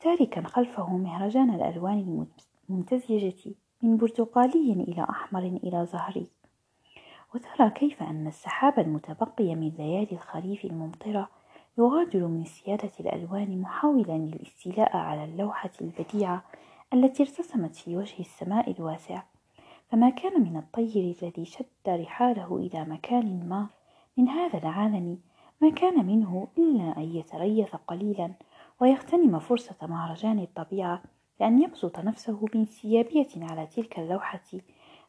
تاركا 0.00 0.42
خلفه 0.42 0.96
مهرجان 0.96 1.54
الألوان 1.54 2.26
الممتزجة 2.70 3.54
من 3.82 3.96
برتقالي 3.96 4.72
إلى 4.72 5.06
أحمر 5.10 5.42
إلى 5.42 5.86
زهري. 5.86 6.26
وترى 7.34 7.70
كيف 7.70 8.02
أن 8.02 8.26
السحاب 8.26 8.78
المتبقي 8.78 9.54
من 9.54 9.68
ليالي 9.78 10.12
الخريف 10.12 10.64
الممطرة 10.64 11.28
يغادر 11.78 12.26
من 12.26 12.44
سيادة 12.44 12.90
الألوان 13.00 13.60
محاولا 13.60 14.16
الاستيلاء 14.16 14.96
على 14.96 15.24
اللوحة 15.24 15.70
البديعة 15.80 16.44
التي 16.94 17.22
ارتسمت 17.22 17.76
في 17.76 17.96
وجه 17.96 18.20
السماء 18.20 18.70
الواسع. 18.70 19.22
فما 19.88 20.10
كان 20.10 20.42
من 20.42 20.56
الطير 20.56 21.14
الذي 21.22 21.44
شد 21.44 21.88
رحاله 21.88 22.56
إلى 22.56 22.84
مكان 22.84 23.48
ما 23.48 23.66
من 24.16 24.28
هذا 24.28 24.58
العالم 24.58 25.18
ما 25.60 25.70
كان 25.70 26.06
منه 26.06 26.48
إلا 26.58 26.96
أن 26.96 27.16
يتريث 27.16 27.76
قليلا 27.76 28.32
ويغتنم 28.80 29.38
فرصة 29.38 29.76
مهرجان 29.82 30.38
الطبيعة 30.38 31.02
لأن 31.40 31.62
يبسط 31.62 31.98
نفسه 31.98 32.46
بانسيابية 32.52 33.28
على 33.36 33.66
تلك 33.66 33.98
اللوحة 33.98 34.40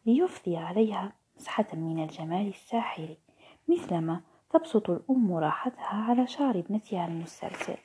ليفضي 0.05 0.57
عليها 0.57 1.13
مسحة 1.37 1.67
من 1.73 2.03
الجمال 2.03 2.47
الساحر 2.47 3.15
مثلما 3.67 4.21
تبسط 4.49 4.89
الأم 4.89 5.33
راحتها 5.33 6.03
على 6.09 6.27
شعر 6.27 6.59
ابنتها 6.59 7.07
المسترسل. 7.07 7.77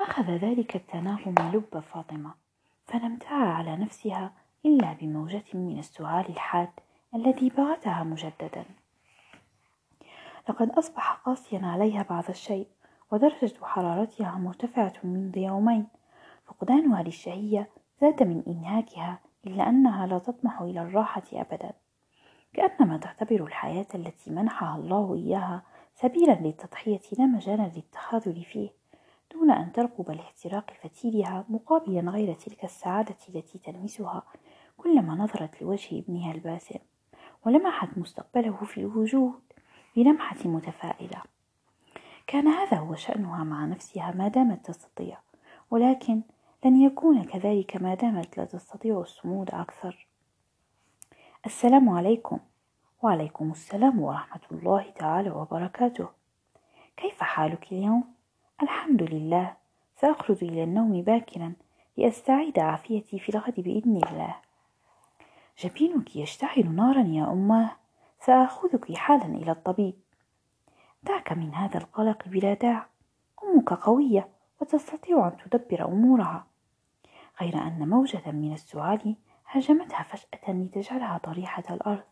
أخذ 0.00 0.22
ذلك 0.22 0.76
التناغم 0.76 1.34
لب 1.38 1.80
فاطمة 1.80 2.34
فلم 2.86 3.16
تعى 3.16 3.48
على 3.48 3.76
نفسها 3.76 4.32
إلا 4.66 4.92
بموجة 4.92 5.44
من 5.54 5.78
السعال 5.78 6.28
الحاد 6.28 6.70
الذي 7.14 7.48
بغتها 7.48 8.02
مجددا. 8.04 8.64
لقد 10.48 10.70
أصبح 10.70 11.12
قاسيا 11.12 11.60
عليها 11.66 12.02
بعض 12.02 12.24
الشيء 12.28 12.68
ودرجة 13.10 13.54
حرارتها 13.62 14.38
مرتفعة 14.38 14.92
منذ 15.04 15.38
يومين 15.38 15.86
فقدانها 16.46 17.02
للشهية 17.02 17.70
زاد 18.00 18.22
من 18.22 18.42
إنهاكها 18.46 19.18
إلا 19.46 19.68
أنها 19.68 20.06
لا 20.06 20.18
تطمح 20.18 20.60
إلى 20.60 20.82
الراحة 20.82 21.22
أبدا. 21.32 21.72
كأنما 22.52 22.96
تعتبر 22.96 23.44
الحياة 23.44 23.86
التي 23.94 24.30
منحها 24.30 24.76
الله 24.76 25.14
إياها 25.14 25.62
سبيلا 25.94 26.32
للتضحية 26.32 27.00
لا 27.18 27.26
مجال 27.26 27.72
للتخاذل 27.76 28.44
فيه 28.44 28.70
دون 29.32 29.50
أن 29.50 29.72
ترقب 29.72 30.10
لاحتراق 30.10 30.70
فتيلها 30.82 31.44
مقابلا 31.48 32.10
غير 32.10 32.34
تلك 32.34 32.64
السعادة 32.64 33.16
التي 33.28 33.58
تلمسها 33.58 34.22
كلما 34.76 35.14
نظرت 35.14 35.62
لوجه 35.62 35.98
ابنها 35.98 36.32
الباسم 36.32 36.78
ولمحت 37.46 37.98
مستقبله 37.98 38.56
في 38.64 38.78
الوجود 38.78 39.40
بلمحة 39.96 40.48
متفائلة. 40.48 41.22
كان 42.26 42.48
هذا 42.48 42.76
هو 42.76 42.94
شأنها 42.94 43.44
مع 43.44 43.66
نفسها 43.66 44.10
ما 44.10 44.28
دامت 44.28 44.66
تستطيع 44.66 45.18
ولكن 45.70 46.22
لن 46.64 46.82
يكون 46.82 47.24
كذلك 47.24 47.76
ما 47.76 47.94
دامت 47.94 48.38
لا 48.38 48.44
تستطيع 48.44 49.00
الصمود 49.00 49.50
أكثر. 49.50 50.09
السلام 51.46 51.88
عليكم. 51.88 52.38
وعليكم 53.02 53.50
السلام 53.50 54.00
ورحمة 54.00 54.40
الله 54.52 54.90
تعالى 54.90 55.30
وبركاته. 55.30 56.08
كيف 56.96 57.22
حالك 57.22 57.72
اليوم؟ 57.72 58.04
الحمد 58.62 59.02
لله. 59.02 59.56
سأخرج 59.96 60.44
إلى 60.44 60.64
النوم 60.64 61.02
باكرا 61.02 61.52
لأستعيد 61.96 62.58
عافيتي 62.58 63.18
في 63.18 63.28
الغد 63.28 63.54
بإذن 63.60 63.96
الله. 63.96 64.36
جبينك 65.58 66.16
يشتعل 66.16 66.74
نارا 66.74 67.02
يا 67.02 67.24
أماه 67.24 67.70
سآخذك 68.18 68.96
حالا 68.96 69.24
إلى 69.24 69.50
الطبيب. 69.50 69.94
دعك 71.02 71.32
من 71.32 71.54
هذا 71.54 71.78
القلق 71.78 72.28
بلا 72.28 72.54
داع. 72.54 72.86
أمك 73.44 73.72
قوية 73.72 74.28
وتستطيع 74.60 75.28
أن 75.28 75.36
تدبر 75.36 75.84
أمورها. 75.84 76.46
غير 77.40 77.56
أن 77.56 77.88
موجة 77.88 78.30
من 78.30 78.52
السعال 78.52 79.16
هاجمتها 79.52 80.02
فجأة 80.02 80.52
لتجعلها 80.52 81.18
طريحة 81.18 81.62
الأرض. 81.70 82.02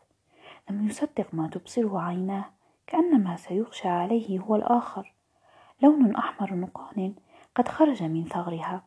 لم 0.70 0.86
يصدق 0.86 1.34
ما 1.34 1.48
تبصره 1.48 2.00
عيناه 2.00 2.44
كأنما 2.86 3.36
سيغشى 3.36 3.88
عليه 3.88 4.38
هو 4.38 4.56
الآخر. 4.56 5.14
لون 5.82 6.16
أحمر 6.16 6.54
نقان 6.54 7.14
قد 7.54 7.68
خرج 7.68 8.02
من 8.02 8.24
ثغرها. 8.24 8.82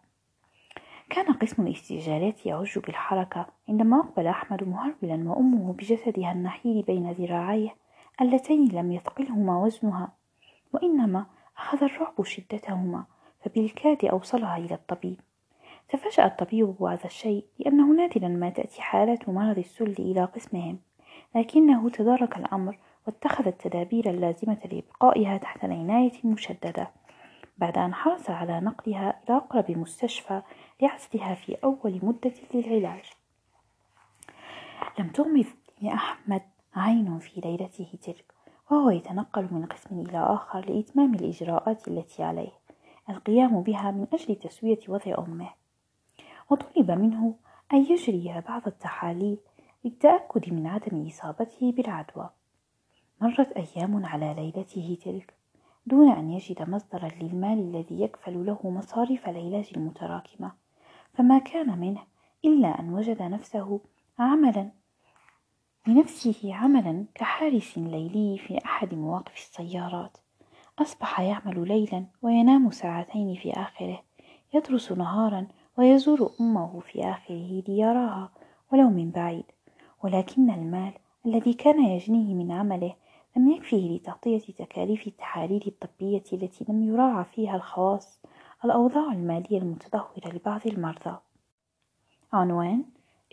كان 1.10 1.34
قسم 1.34 1.68
الاستعجالات 1.68 2.46
يعج 2.46 2.80
بالحركة 2.80 3.46
عندما 3.70 4.00
أقبل 4.00 4.28
أحمد 4.28 4.64
مهرولا 4.64 5.30
وأمه 5.30 5.74
بجسدها 5.74 6.32
النحيل 6.32 6.82
بين 6.82 7.12
ذراعيه 7.12 7.76
اللتين 8.22 8.68
لم 8.72 8.92
يثقلهما 8.92 9.58
وزنها. 9.58 10.12
وإنما 10.74 11.26
أخذ 11.58 11.84
الرعب 11.84 12.24
شدتهما 12.24 13.06
فبالكاد 13.40 14.06
أوصلها 14.06 14.58
إلى 14.58 14.76
الطبيب. 14.76 15.20
تفاجأ 15.92 16.26
الطبيب 16.26 16.76
بهذا 16.80 17.06
الشيء 17.06 17.46
لأنه 17.60 17.94
نادرا 17.94 18.28
ما 18.28 18.50
تأتي 18.50 18.82
حالات 18.82 19.30
مرض 19.30 19.58
السل 19.58 19.96
إلى 20.00 20.26
قسمهم 20.26 20.80
لكنه 21.36 21.90
تدارك 21.90 22.38
الأمر 22.38 22.78
واتخذ 23.08 23.48
التدابير 23.48 24.10
اللازمة 24.10 24.58
لإبقائها 24.72 25.38
تحت 25.38 25.64
العناية 25.64 26.12
المشددة. 26.24 26.92
بعد 27.58 27.78
أن 27.78 27.94
حرص 27.94 28.30
على 28.30 28.60
نقلها 28.60 29.20
إلى 29.24 29.38
أقرب 29.38 29.72
مستشفى 29.72 30.42
لعزلها 30.82 31.36
في 31.36 31.58
أول 31.64 32.00
مدة 32.04 32.34
للعلاج. 32.54 33.06
لم 35.00 35.08
تغمض 35.08 35.46
لأحمد 35.82 36.42
عين 36.76 37.20
في 37.20 37.42
ليلته 37.42 37.88
تلك 38.02 38.34
وهو 38.72 38.90
يتنقل 38.90 39.48
من 39.52 39.66
قسم 39.66 40.00
إلى 40.00 40.18
آخر 40.18 40.60
لإتمام 40.60 41.14
الإجراءات 41.14 41.88
التي 41.88 42.24
عليه. 42.24 42.52
القيام 43.10 43.62
بها 43.62 43.92
من 43.92 44.08
أجل 44.14 44.36
تسوية 44.36 44.80
وضع 44.88 45.16
أمه. 45.18 45.61
وطلب 46.52 46.92
منه 46.92 47.36
أن 47.74 47.78
يجري 47.78 48.42
بعض 48.48 48.62
التحاليل 48.68 49.38
للتأكد 49.86 50.54
من 50.54 50.68
عدم 50.68 51.08
إصابته 51.08 51.72
بالعدوى. 51.72 52.30
مرت 53.22 53.52
أيام 53.52 54.06
على 54.06 54.34
ليلته 54.34 54.98
تلك 55.06 55.34
دون 55.86 56.12
أن 56.12 56.32
يجد 56.32 56.70
مصدرا 56.70 57.08
للمال 57.22 57.60
الذي 57.60 58.02
يكفل 58.02 58.46
له 58.46 58.60
مصاريف 58.64 59.30
العلاج 59.30 59.70
المتراكمة. 59.78 60.52
فما 61.14 61.40
كان 61.40 61.80
منه 61.80 62.02
إلا 62.46 62.80
أن 62.80 62.94
وجد 62.94 63.22
نفسه 63.22 63.82
عملا 64.20 64.72
لنفسه 65.88 66.56
عملا 66.56 67.06
كحارس 67.16 67.78
ليلي 67.78 68.38
في 68.38 68.58
أحد 68.66 68.94
مواقف 68.94 69.34
السيارات. 69.34 70.18
أصبح 70.80 71.20
يعمل 71.20 71.68
ليلا 71.68 72.06
وينام 72.22 72.72
ساعتين 72.72 73.36
في 73.36 73.52
آخره 73.52 74.04
يدرس 74.54 74.92
نهارا 74.92 75.48
ويزور 75.82 76.32
أمه 76.42 76.80
في 76.80 77.04
آخره 77.04 77.64
ليراها 77.68 78.30
ولو 78.72 78.90
من 78.90 79.12
بعيد 79.12 79.46
ولكن 80.04 80.50
المال 80.50 80.94
الذي 81.26 81.54
كان 81.54 81.86
يجنيه 81.86 82.34
من 82.34 82.52
عمله 82.52 82.96
لم 83.38 83.52
يكفه 83.52 83.78
لتغطية 83.78 84.40
تكاليف 84.40 85.08
التحاليل 85.08 85.64
الطبية 85.68 86.24
التي 86.34 86.66
لم 86.70 86.84
يراعى 86.84 87.26
فيها 87.26 87.56
الخواص 87.56 88.20
الأوضاع 88.66 89.12
المالية 89.12 89.58
المتدهورة 89.58 90.28
لبعض 90.34 90.68
المرضى. 90.68 91.18
عنوان 92.34 92.84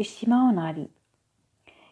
اجتماع 0.01 0.51
غريب. 0.51 0.91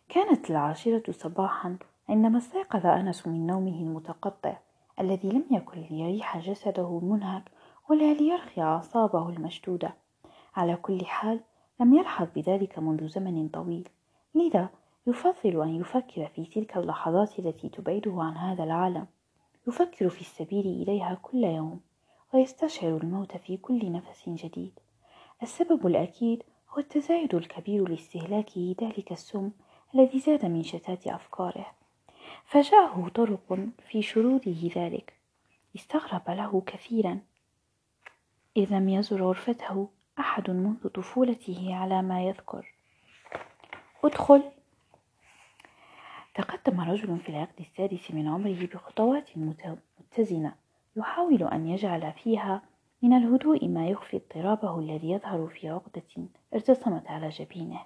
كانت 0.08 0.50
العاشرة 0.50 1.12
صباحا 1.12 1.78
عندما 2.08 2.38
استيقظ 2.38 2.86
أنس 2.86 3.26
من 3.26 3.46
نومه 3.46 3.80
المتقطع 3.80 4.58
الذي 5.00 5.28
لم 5.28 5.44
يكن 5.50 5.80
ليريح 5.90 6.38
جسده 6.38 6.98
المنهك 7.02 7.42
ولا 7.90 8.14
ليرخي 8.14 8.62
أعصابه 8.62 9.28
المشدودة. 9.28 10.05
على 10.56 10.76
كل 10.76 11.06
حال 11.06 11.40
لم 11.80 11.94
يلحظ 11.94 12.28
بذلك 12.36 12.78
منذ 12.78 13.08
زمن 13.08 13.48
طويل. 13.48 13.88
لذا 14.34 14.68
يفضل 15.06 15.62
أن 15.62 15.80
يفكر 15.80 16.26
في 16.26 16.44
تلك 16.44 16.76
اللحظات 16.76 17.38
التي 17.38 17.68
تبعده 17.68 18.22
عن 18.22 18.36
هذا 18.36 18.64
العالم. 18.64 19.06
يفكر 19.68 20.08
في 20.08 20.20
السبيل 20.20 20.66
إليها 20.66 21.18
كل 21.22 21.44
يوم 21.44 21.80
ويستشعر 22.34 22.96
الموت 22.96 23.36
في 23.36 23.56
كل 23.56 23.92
نفس 23.92 24.28
جديد. 24.28 24.72
السبب 25.42 25.86
الأكيد 25.86 26.42
هو 26.70 26.78
التزايد 26.78 27.34
الكبير 27.34 27.88
لاستهلاكه 27.88 28.75
ذلك 28.82 29.12
السم 29.12 29.50
الذي 29.94 30.18
زاد 30.18 30.44
من 30.44 30.62
شتات 30.62 31.06
أفكاره. 31.06 31.66
فجاءه 32.44 33.10
طرق 33.14 33.58
في 33.88 34.02
شروطه 34.02 34.70
ذلك. 34.76 35.12
استغرب 35.76 36.30
له 36.30 36.62
كثيرا. 36.66 37.20
إذ 38.56 38.75
لم 38.75 38.88
يزر 38.88 39.22
غرفته 39.22 39.88
أحد 40.18 40.50
منذ 40.50 40.88
طفولته 40.88 41.75
على 41.75 42.02
ما 42.02 42.23
يذكر. 42.23 42.73
أدخل. 44.04 44.42
تقدم 46.35 46.80
رجل 46.80 47.18
في 47.18 47.28
العقد 47.28 47.61
السادس 47.61 48.11
من 48.11 48.28
عمره 48.28 48.66
بخطوات 48.66 49.30
متزنة 50.00 50.54
يحاول 50.96 51.42
أن 51.42 51.66
يجعل 51.66 52.12
فيها 52.12 52.62
من 53.02 53.12
الهدوء 53.12 53.68
ما 53.68 53.88
يخفي 53.88 54.16
اضطرابه 54.16 54.79
الذي 54.79 55.11
يظهر 55.11 55.46
في 55.46 55.68
عقدة 55.68 56.29
ارتسمت 56.55 57.07
على 57.07 57.29
جبينه. 57.29 57.81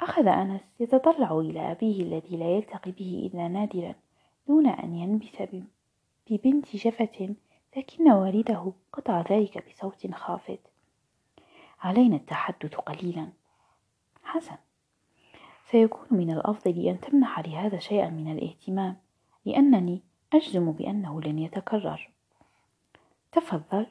أخذ 0.00 0.28
أنس 0.28 0.60
يتطلع 0.80 1.38
إلى 1.38 1.72
أبيه 1.72 2.02
الذي 2.02 2.36
لا 2.36 2.46
يلتقي 2.46 2.90
به 2.90 3.30
إلا 3.32 3.48
نادرا 3.48 3.94
دون 4.48 4.66
أن 4.66 4.94
ينبس 4.94 5.42
ببنت 6.30 6.76
جفة 6.76 7.34
لكن 7.76 8.12
والده 8.12 8.72
قطع 8.92 9.20
ذلك 9.30 9.68
بصوت 9.68 10.14
خافت. 10.14 10.60
علينا 11.80 12.16
التحدث 12.16 12.74
قليلا. 12.74 13.28
حسن. 14.24 14.56
سيكون 15.70 16.06
من 16.10 16.30
الأفضل 16.30 16.88
أن 16.88 17.00
تمنح 17.00 17.40
لهذا 17.40 17.78
شيئا 17.78 18.10
من 18.10 18.32
الاهتمام 18.32 18.96
لأنني 19.44 20.02
أجزم 20.32 20.72
بأنه 20.72 21.20
لن 21.20 21.38
يتكرر. 21.38 22.10
تفضل. 23.32 23.86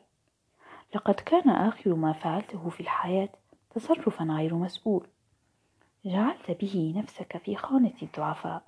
لقد 0.95 1.13
كان 1.13 1.49
آخر 1.49 1.95
ما 1.95 2.13
فعلته 2.13 2.69
في 2.69 2.79
الحياة 2.79 3.29
تصرفا 3.69 4.25
غير 4.25 4.55
مسؤول. 4.55 5.07
جعلت 6.05 6.51
به 6.51 6.93
نفسك 6.95 7.37
في 7.37 7.55
خانة 7.55 7.93
الضعفاء. 8.01 8.63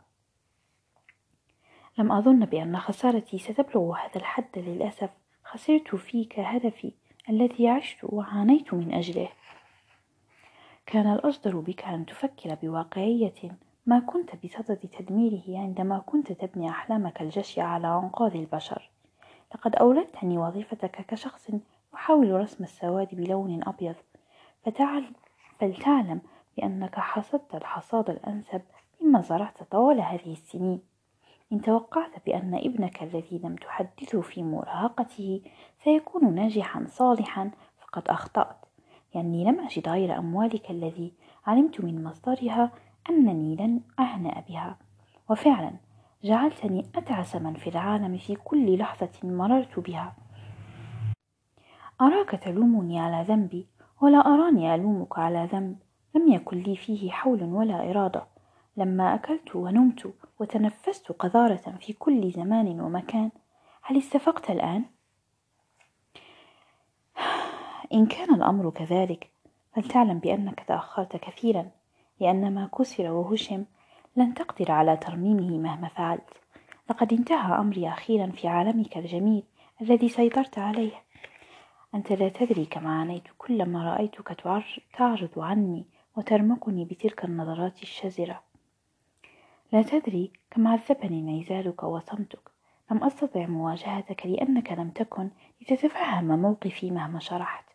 لم 1.98 2.12
أظن 2.12 2.46
بأن 2.46 2.78
خسارتي 2.78 3.38
ستبلغ 3.38 3.96
هذا 3.96 4.16
الحد 4.16 4.60
للأسف. 4.60 5.10
خسرت 5.44 5.96
فيك 5.96 6.40
هدفي 6.40 6.94
الذي 7.30 7.68
عشت 7.70 7.98
وعانيت 8.04 8.74
من 8.74 8.94
أجله. 8.94 9.30
كان 10.86 11.14
الأجدر 11.14 11.60
بك 11.60 11.84
أن 11.86 12.06
تفكر 12.06 12.56
بواقعية 12.62 13.58
ما 13.86 14.00
كنت 14.00 14.46
بصدد 14.46 14.78
تدميره 14.78 15.60
عندما 15.60 16.00
كنت 16.00 16.32
تبني 16.32 16.70
أحلامك 16.70 17.22
الجشعة 17.22 17.66
على 17.66 17.88
أنقاذ 17.88 18.36
البشر. 18.36 18.90
لقد 19.56 19.76
أولدتني 19.76 20.38
وظيفتك 20.38 21.06
كشخص 21.06 21.50
يحاول 21.94 22.32
رسم 22.32 22.64
السواد 22.64 23.16
بلون 23.16 23.64
أبيض. 23.68 23.96
فتعل 24.66 25.04
فلتعلم 25.60 26.22
بأنك 26.58 27.00
حصدت 27.00 27.56
الحصاد 27.56 28.10
الأنسب 28.10 28.62
مما 29.02 29.22
زرعت 29.22 29.64
طوال 29.64 30.02
هذه 30.02 30.32
السنين. 30.32 30.89
إن 31.52 31.62
توقعت 31.62 32.26
بأن 32.26 32.56
ابنك 32.56 33.04
الذي 33.04 33.42
لم 33.44 33.56
تحدثه 33.56 34.22
في 34.22 34.44
مراهقته 34.44 35.42
سيكون 35.84 36.36
ناجحا 36.36 36.86
صالحا 36.88 37.52
فقد 37.82 38.08
أخطأت. 38.08 38.66
لأني 39.16 39.44
لم 39.44 39.60
أجد 39.60 39.90
غير 39.90 40.18
أموالك 40.18 40.72
الذي 40.72 41.14
علمت 41.46 41.82
من 41.82 42.04
مصدرها 42.04 42.72
أنني 43.10 43.56
لن 43.56 43.82
أهنأ 44.00 44.44
بها. 44.50 44.78
وفعلا 45.30 45.72
جعلتني 46.24 46.86
أتعس 46.96 47.36
من 47.36 47.54
في 47.54 47.70
العالم 47.70 48.18
في 48.18 48.36
كل 48.36 48.78
لحظة 48.78 49.12
مررت 49.24 49.80
بها. 49.80 50.16
أراك 52.02 52.30
تلومني 52.30 53.00
على 53.00 53.26
ذنبي 53.28 53.68
ولا 54.02 54.18
أراني 54.18 54.76
ألومك 54.76 55.20
على 55.20 55.50
ذنب. 55.54 55.78
لم 56.16 56.32
يكن 56.32 56.58
لي 56.58 56.76
فيه 56.76 57.12
حول 57.12 57.44
ولا 57.44 57.92
إرادة. 57.92 58.24
لما 58.78 59.16
أكلت 59.16 59.56
ونمت 59.56 60.14
وتنفست 60.40 61.12
قذارة 61.12 61.78
في 61.80 61.94
كل 61.94 62.32
زمان 62.32 62.82
ومكان. 62.82 63.32
هل 63.82 63.98
استفقت 63.98 64.50
الآن؟ 64.50 64.86
إن 67.94 68.06
كان 68.06 68.34
الأمر 68.34 68.70
كذلك 68.70 69.30
فلتعلم 69.76 70.20
بأنك 70.20 70.64
تأخرت 70.68 71.18
كثيرا 71.18 71.70
لأن 72.20 72.54
ما 72.54 72.70
كسر 72.78 73.12
وهشم 73.12 73.66
لن 74.16 74.34
تقدر 74.34 74.72
على 74.72 74.98
ترميمه 74.98 75.58
مهما 75.58 75.88
فعلت. 75.88 76.30
لقد 76.90 77.14
انتهى 77.14 77.60
أمري 77.60 77.90
أخيرا 77.90 78.32
في 78.32 78.48
عالمك 78.48 78.98
الجميل 78.98 79.44
الذي 79.82 80.10
سيطرت 80.10 80.60
عليه. 80.60 81.04
أنت 81.96 82.12
لا 82.12 82.30
تدري 82.30 82.66
كم 82.66 82.88
عانيت 82.88 83.24
كلما 83.38 83.94
رأيتك 83.94 84.38
تعرض 84.98 85.40
عني 85.40 85.86
وترمقني 86.18 86.86
بتلك 86.86 87.26
النظرات 87.26 87.82
الشزرة 87.82 88.49
لا 89.72 89.82
تدري 89.82 90.32
كم 90.52 90.68
عذبني 90.68 91.20
انعزالك 91.20 91.84
وصمتك. 91.84 92.52
لم 92.92 93.04
أستطع 93.04 93.46
مواجهتك 93.46 94.26
لأنك 94.26 94.72
لم 94.72 94.90
تكن 94.90 95.30
لتتفهم 95.62 96.40
موقفي 96.42 96.92
مهما 96.92 97.20
شرحت. 97.20 97.66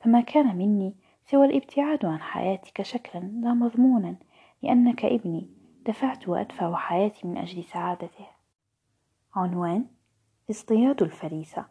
فما 0.00 0.20
كان 0.20 0.56
مني 0.56 0.94
سوى 1.26 1.46
الابتعاد 1.46 2.04
عن 2.04 2.20
حياتك 2.20 2.82
شكلا 2.82 3.20
لا 3.20 3.54
مضمونا 3.54 4.16
لأنك 4.62 5.04
ابني 5.04 5.48
دفعت 5.86 6.28
وأدفع 6.28 6.76
حياتي 6.76 7.26
من 7.26 7.36
أجل 7.36 7.64
سعادته. 7.64 8.26
عنوان 9.34 9.86
اصطياد 10.50 11.02
الفريسة. 11.02 11.66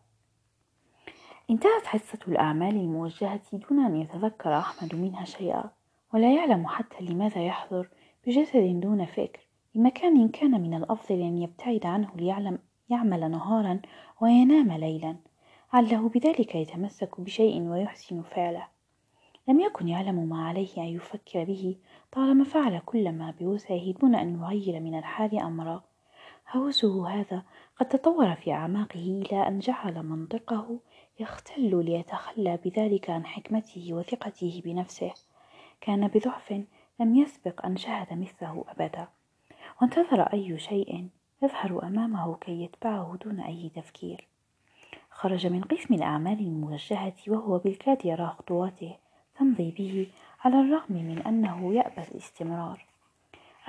انتهت 1.50 1.86
حصة 1.86 2.20
الأعمال 2.28 2.76
الموجهة 2.76 3.42
دون 3.54 3.80
أن 3.86 3.96
يتذكر 3.96 4.58
أحمد 4.58 4.96
منها 4.96 5.26
شيئا 5.26 5.70
ولا 6.14 6.36
يعلم 6.36 6.68
حتى 6.68 7.04
لماذا 7.04 7.46
يحضر 7.46 7.90
بجسد 8.28 8.80
دون 8.80 9.06
فكر. 9.06 9.47
لمكان 9.78 10.30
كان 10.30 10.62
من 10.62 10.74
الأفضل 10.74 11.22
أن 11.22 11.38
يبتعد 11.38 11.86
عنه 11.86 12.10
ليعلم 12.16 12.60
يعمل 12.90 13.32
نهارا 13.32 13.82
وينام 14.22 14.72
ليلا. 14.72 15.16
عله 15.74 16.10
بذلك 16.10 16.56
يتمسك 16.56 17.22
بشيء 17.22 17.62
ويحسن 17.62 18.22
فعله. 18.22 18.68
لم 19.48 19.60
يكن 19.60 19.88
يعلم 19.88 20.30
ما 20.30 20.48
عليه 20.48 20.78
أن 20.78 20.84
يفكر 20.84 21.44
به 21.44 21.76
طالما 22.12 22.44
فعل 22.44 22.80
كل 22.86 23.12
ما 23.12 23.34
بوسعه 23.40 23.92
دون 23.92 24.16
أن 24.16 24.34
يغير 24.34 24.80
من 24.80 24.98
الحال 24.98 25.40
أمرا. 25.40 25.84
هوسه 26.52 27.08
هذا 27.10 27.44
قد 27.80 27.88
تطور 27.88 28.36
في 28.36 28.52
أعماقه 28.52 29.24
إلى 29.26 29.48
أن 29.48 29.60
جعل 29.60 30.04
منطقه 30.04 30.80
يختل 31.20 31.86
ليتخلى 31.86 32.60
بذلك 32.66 33.10
عن 33.10 33.26
حكمته 33.26 33.94
وثقته 33.94 34.62
بنفسه. 34.66 35.14
كان 35.82 36.08
بضعف 36.08 36.64
لم 37.00 37.16
يسبق 37.16 37.66
أن 37.66 37.78
شهد 37.78 38.14
مثله 38.14 38.66
أبدا. 38.68 39.08
وانتظر 39.82 40.22
أي 40.22 40.60
شيء 40.60 41.10
يظهر 41.42 41.88
أمامه 41.88 42.36
كي 42.36 42.64
يتبعه 42.64 43.18
دون 43.26 43.40
أي 43.40 43.72
تفكير. 43.76 44.28
خرج 45.12 45.48
من 45.48 45.62
قسم 45.62 45.94
الأعمال 45.94 46.40
الموجهة 46.40 47.14
وهو 47.28 47.58
بالكاد 47.58 48.06
يرى 48.06 48.28
خطواته 48.28 48.96
تمضي 49.40 49.72
به 49.72 50.08
على 50.44 50.62
الرغم 50.62 50.96
من 50.96 51.22
أنه 51.22 51.74
يأبى 51.74 52.02
الاستمرار. 52.02 52.86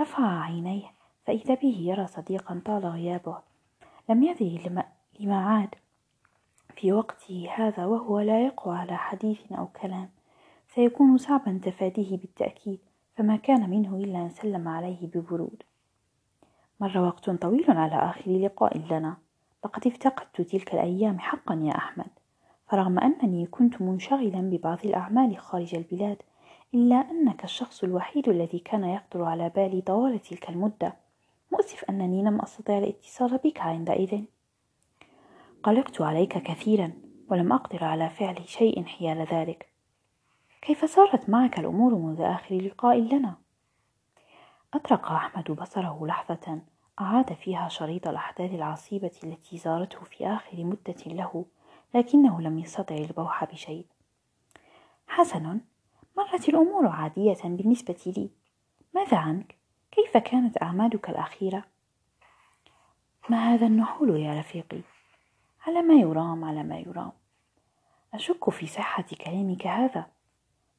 رفع 0.00 0.40
عينيه 0.40 0.90
فإذا 1.26 1.54
به 1.54 1.76
يرى 1.80 2.06
صديقا 2.06 2.62
طال 2.64 2.86
غيابه. 2.86 3.38
لم 4.08 4.22
يدري 4.22 4.84
لما 5.20 5.36
عاد 5.36 5.74
في 6.76 6.92
وقته 6.92 7.48
هذا 7.54 7.86
وهو 7.86 8.20
لا 8.20 8.46
يقوى 8.46 8.76
على 8.76 8.96
حديث 8.96 9.52
أو 9.52 9.66
كلام. 9.66 10.08
سيكون 10.68 11.16
صعبا 11.18 11.60
تفاديه 11.64 12.16
بالتأكيد 12.16 12.78
فما 13.16 13.36
كان 13.36 13.70
منه 13.70 13.96
إلا 13.96 14.18
أن 14.18 14.28
سلم 14.28 14.68
عليه 14.68 15.06
ببرود. 15.06 15.62
مر 16.80 16.98
وقت 16.98 17.30
طويل 17.30 17.70
على 17.70 17.94
آخر 17.94 18.30
لقاء 18.30 18.78
لنا. 18.78 19.16
لقد 19.64 19.86
افتقدت 19.86 20.40
تلك 20.40 20.74
الأيام 20.74 21.18
حقا 21.18 21.54
يا 21.54 21.76
أحمد. 21.76 22.06
فرغم 22.68 22.98
أنني 22.98 23.46
كنت 23.46 23.82
منشغلا 23.82 24.40
ببعض 24.40 24.78
الأعمال 24.84 25.38
خارج 25.38 25.74
البلاد 25.74 26.16
إلا 26.74 26.96
أنك 26.96 27.44
الشخص 27.44 27.84
الوحيد 27.84 28.28
الذي 28.28 28.58
كان 28.58 28.84
يخطر 28.84 29.22
على 29.22 29.48
بالي 29.48 29.80
طوال 29.80 30.18
تلك 30.18 30.48
المدة. 30.48 30.96
مؤسف 31.52 31.84
أنني 31.90 32.22
لم 32.22 32.40
أستطع 32.40 32.78
الاتصال 32.78 33.38
بك 33.44 33.60
عندئذ. 33.60 34.24
قلقت 35.62 36.00
عليك 36.00 36.38
كثيرا 36.38 36.92
ولم 37.30 37.52
أقدر 37.52 37.84
على 37.84 38.10
فعل 38.10 38.48
شيء 38.48 38.84
حيال 38.84 39.26
ذلك. 39.32 39.68
كيف 40.62 40.84
صارت 40.84 41.28
معك 41.28 41.58
الأمور 41.58 41.94
منذ 41.94 42.20
آخر 42.20 42.54
لقاء 42.54 42.98
لنا؟ 42.98 43.34
أطرق 44.74 45.12
أحمد 45.12 45.50
بصره 45.50 46.06
لحظة 46.06 46.60
أعاد 47.00 47.32
فيها 47.32 47.68
شريط 47.68 48.08
الأحداث 48.08 48.50
العصيبة 48.54 49.10
التي 49.24 49.58
زارته 49.58 50.00
في 50.00 50.26
آخر 50.26 50.64
مدة 50.64 51.02
له 51.06 51.44
لكنه 51.94 52.40
لم 52.40 52.58
يستطع 52.58 52.94
البوح 52.94 53.44
بشيء 53.44 53.86
حسن 55.08 55.60
مرت 56.16 56.48
الأمور 56.48 56.86
عادية 56.86 57.36
بالنسبة 57.44 58.12
لي 58.16 58.30
ماذا 58.94 59.16
عنك؟ 59.16 59.58
كيف 59.90 60.16
كانت 60.16 60.62
أعمالك 60.62 61.10
الأخيرة؟ 61.10 61.64
ما 63.28 63.54
هذا 63.54 63.66
النحول 63.66 64.20
يا 64.20 64.38
رفيقي؟ 64.40 64.80
على 65.66 65.82
ما 65.82 65.94
يرام 65.94 66.44
على 66.44 66.62
ما 66.62 66.78
يرام 66.78 67.12
أشك 68.14 68.50
في 68.50 68.66
صحة 68.66 69.04
كلامك 69.24 69.66
هذا 69.66 70.06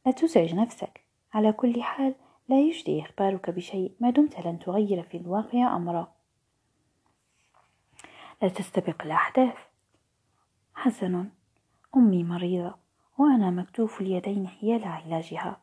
لا 0.06 0.12
تزعج 0.12 0.56
نفسك 0.56 1.04
على 1.34 1.52
كل 1.52 1.84
حال 1.84 2.16
لا 2.50 2.60
يجدي 2.60 3.02
إخبارك 3.02 3.50
بشيء. 3.50 3.92
ما 4.00 4.10
دمت 4.10 4.40
لن 4.40 4.60
تغير 4.60 5.04
في 5.04 5.18
الواقع 5.18 5.76
أمرا. 5.76 6.12
لا 8.42 8.48
تستبق 8.48 9.02
الأحداث. 9.06 9.58
حسن. 10.76 11.30
أمي 11.96 12.24
مريضة 12.24 12.76
وأنا 13.18 13.50
مكتوف 13.50 14.02
اليدين 14.02 14.48
حيال 14.48 14.84
علاجها 14.84 15.62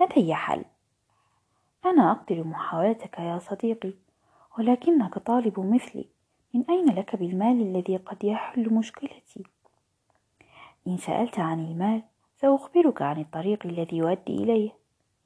لدي 0.00 0.34
حل. 0.34 0.64
أنا 1.84 2.12
أقدر 2.12 2.44
محاولتك 2.44 3.18
يا 3.18 3.38
صديقي 3.38 3.92
ولكنك 4.58 5.18
طالب 5.18 5.60
مثلي. 5.60 6.08
من 6.54 6.64
أين 6.70 6.86
لك 6.86 7.16
بالمال 7.16 7.62
الذي 7.62 7.96
قد 7.96 8.24
يحل 8.24 8.74
مشكلتي؟ 8.74 9.44
إن 10.86 10.96
سألت 10.96 11.38
عن 11.38 11.60
المال 11.64 12.02
سأخبرك 12.36 13.02
عن 13.02 13.20
الطريق 13.20 13.66
الذي 13.66 13.96
يؤدي 13.96 14.34
إليه. 14.34 14.77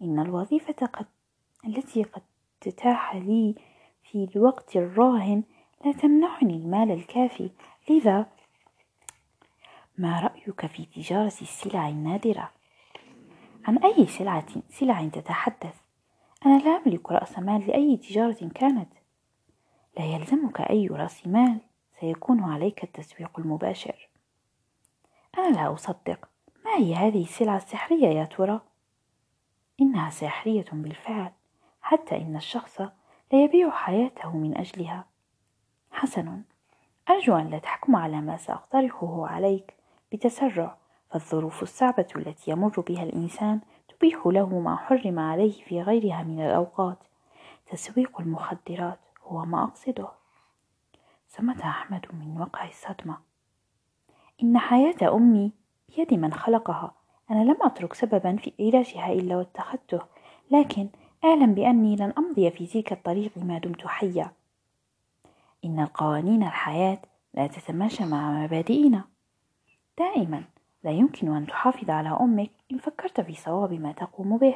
إن 0.02 0.20
الوظيفة 0.20 0.86
قد 0.86 1.06
التي 1.66 2.02
قد 2.02 2.22
تتاح 2.60 3.14
لي 3.16 3.54
في 4.02 4.28
الوقت 4.36 4.76
الراهن 4.76 5.42
لا 5.84 5.92
تمنحني 5.92 6.56
المال 6.56 6.90
الكافي 6.90 7.50
لذا 7.90 8.26
ما 9.98 10.20
رأيك 10.20 10.66
في 10.66 10.84
تجارة 10.84 11.26
السلع 11.26 11.88
النادرة؟ 11.88 12.50
عن 13.64 13.78
أي 13.78 14.06
سلعة 14.06 14.46
سلع 14.70 15.08
تتحدث؟ 15.08 15.80
أنا 16.46 16.58
لا 16.58 16.70
أملك 16.70 17.12
رأس 17.12 17.38
مال 17.38 17.66
لأي 17.66 17.96
تجارة 17.96 18.48
كانت 18.54 18.88
لا 19.98 20.04
يلزمك 20.04 20.60
أي 20.60 20.86
رأس 20.86 21.26
مال 21.26 21.60
سيكون 22.00 22.40
عليك 22.40 22.84
التسويق 22.84 23.38
المباشر 23.38 24.08
أنا 25.38 25.56
لا 25.56 25.74
أصدق 25.74 26.28
ما 26.64 26.76
هي 26.76 26.94
هذه 26.94 27.22
السلعة 27.22 27.56
السحرية 27.56 28.08
يا 28.08 28.24
ترى؟ 28.24 28.60
إنها 29.82 30.10
سحرية 30.10 30.64
بالفعل 30.72 31.32
حتى 31.80 32.16
إن 32.16 32.36
الشخص 32.36 32.80
لا 33.32 33.44
يبيع 33.44 33.70
حياته 33.70 34.36
من 34.36 34.58
أجلها. 34.58 35.06
حسن 35.90 36.42
أرجو 37.10 37.36
أن 37.36 37.50
لا 37.50 37.58
تحكم 37.58 37.96
على 37.96 38.20
ما 38.20 38.36
سأقترحه 38.36 39.26
عليك 39.26 39.74
بتسرع 40.12 40.76
فالظروف 41.10 41.62
الصعبة 41.62 42.06
التي 42.16 42.50
يمر 42.50 42.80
بها 42.80 43.02
الإنسان 43.02 43.60
تبيح 43.88 44.26
له 44.26 44.58
ما 44.58 44.76
حرم 44.76 45.18
عليه 45.18 45.64
في 45.64 45.82
غيرها 45.82 46.22
من 46.22 46.40
الأوقات. 46.40 46.98
تسويق 47.70 48.20
المخدرات 48.20 49.00
هو 49.22 49.44
ما 49.44 49.64
أقصده. 49.64 50.08
صمت 51.28 51.60
أحمد 51.60 52.06
من 52.12 52.40
وقع 52.40 52.68
الصدمة. 52.68 53.18
إن 54.42 54.58
حياة 54.58 55.14
أمي 55.16 55.52
بيد 55.88 56.14
من 56.14 56.32
خلقها. 56.32 56.94
أنا 57.30 57.44
لم 57.44 57.56
أترك 57.62 57.94
سببا 57.94 58.36
في 58.36 58.52
علاجها 58.60 59.12
إلا 59.12 59.36
واتخذته 59.36 60.00
لكن 60.50 60.88
أعلم 61.24 61.54
بأني 61.54 61.96
لن 61.96 62.12
أمضي 62.18 62.50
في 62.50 62.66
تلك 62.66 62.92
الطريق 62.92 63.32
ما 63.36 63.58
دمت 63.58 63.86
حيا. 63.86 64.30
إن 65.64 65.80
القوانين 65.80 66.42
الحياة 66.42 66.98
لا 67.34 67.46
تتماشى 67.46 68.04
مع 68.04 68.44
مبادئنا. 68.44 69.04
دائما 69.98 70.44
لا 70.84 70.90
يمكن 70.90 71.36
أن 71.36 71.46
تحافظ 71.46 71.90
على 71.90 72.08
أمك 72.20 72.50
إن 72.72 72.78
فكرت 72.78 73.20
في 73.20 73.34
صواب 73.34 73.72
ما 73.72 73.92
تقوم 73.92 74.38
به. 74.38 74.54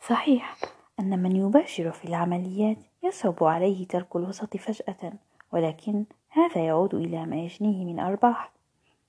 صحيح 0.00 0.56
أن 1.00 1.22
من 1.22 1.36
يباشر 1.36 1.90
في 1.92 2.04
العمليات 2.04 2.76
يصعب 3.02 3.44
عليه 3.44 3.86
ترك 3.86 4.16
الوسط 4.16 4.56
فجأة 4.56 5.12
ولكن 5.52 6.04
هذا 6.28 6.64
يعود 6.64 6.94
إلى 6.94 7.26
ما 7.26 7.36
يجنيه 7.36 7.84
من 7.84 8.00
أرباح. 8.00 8.52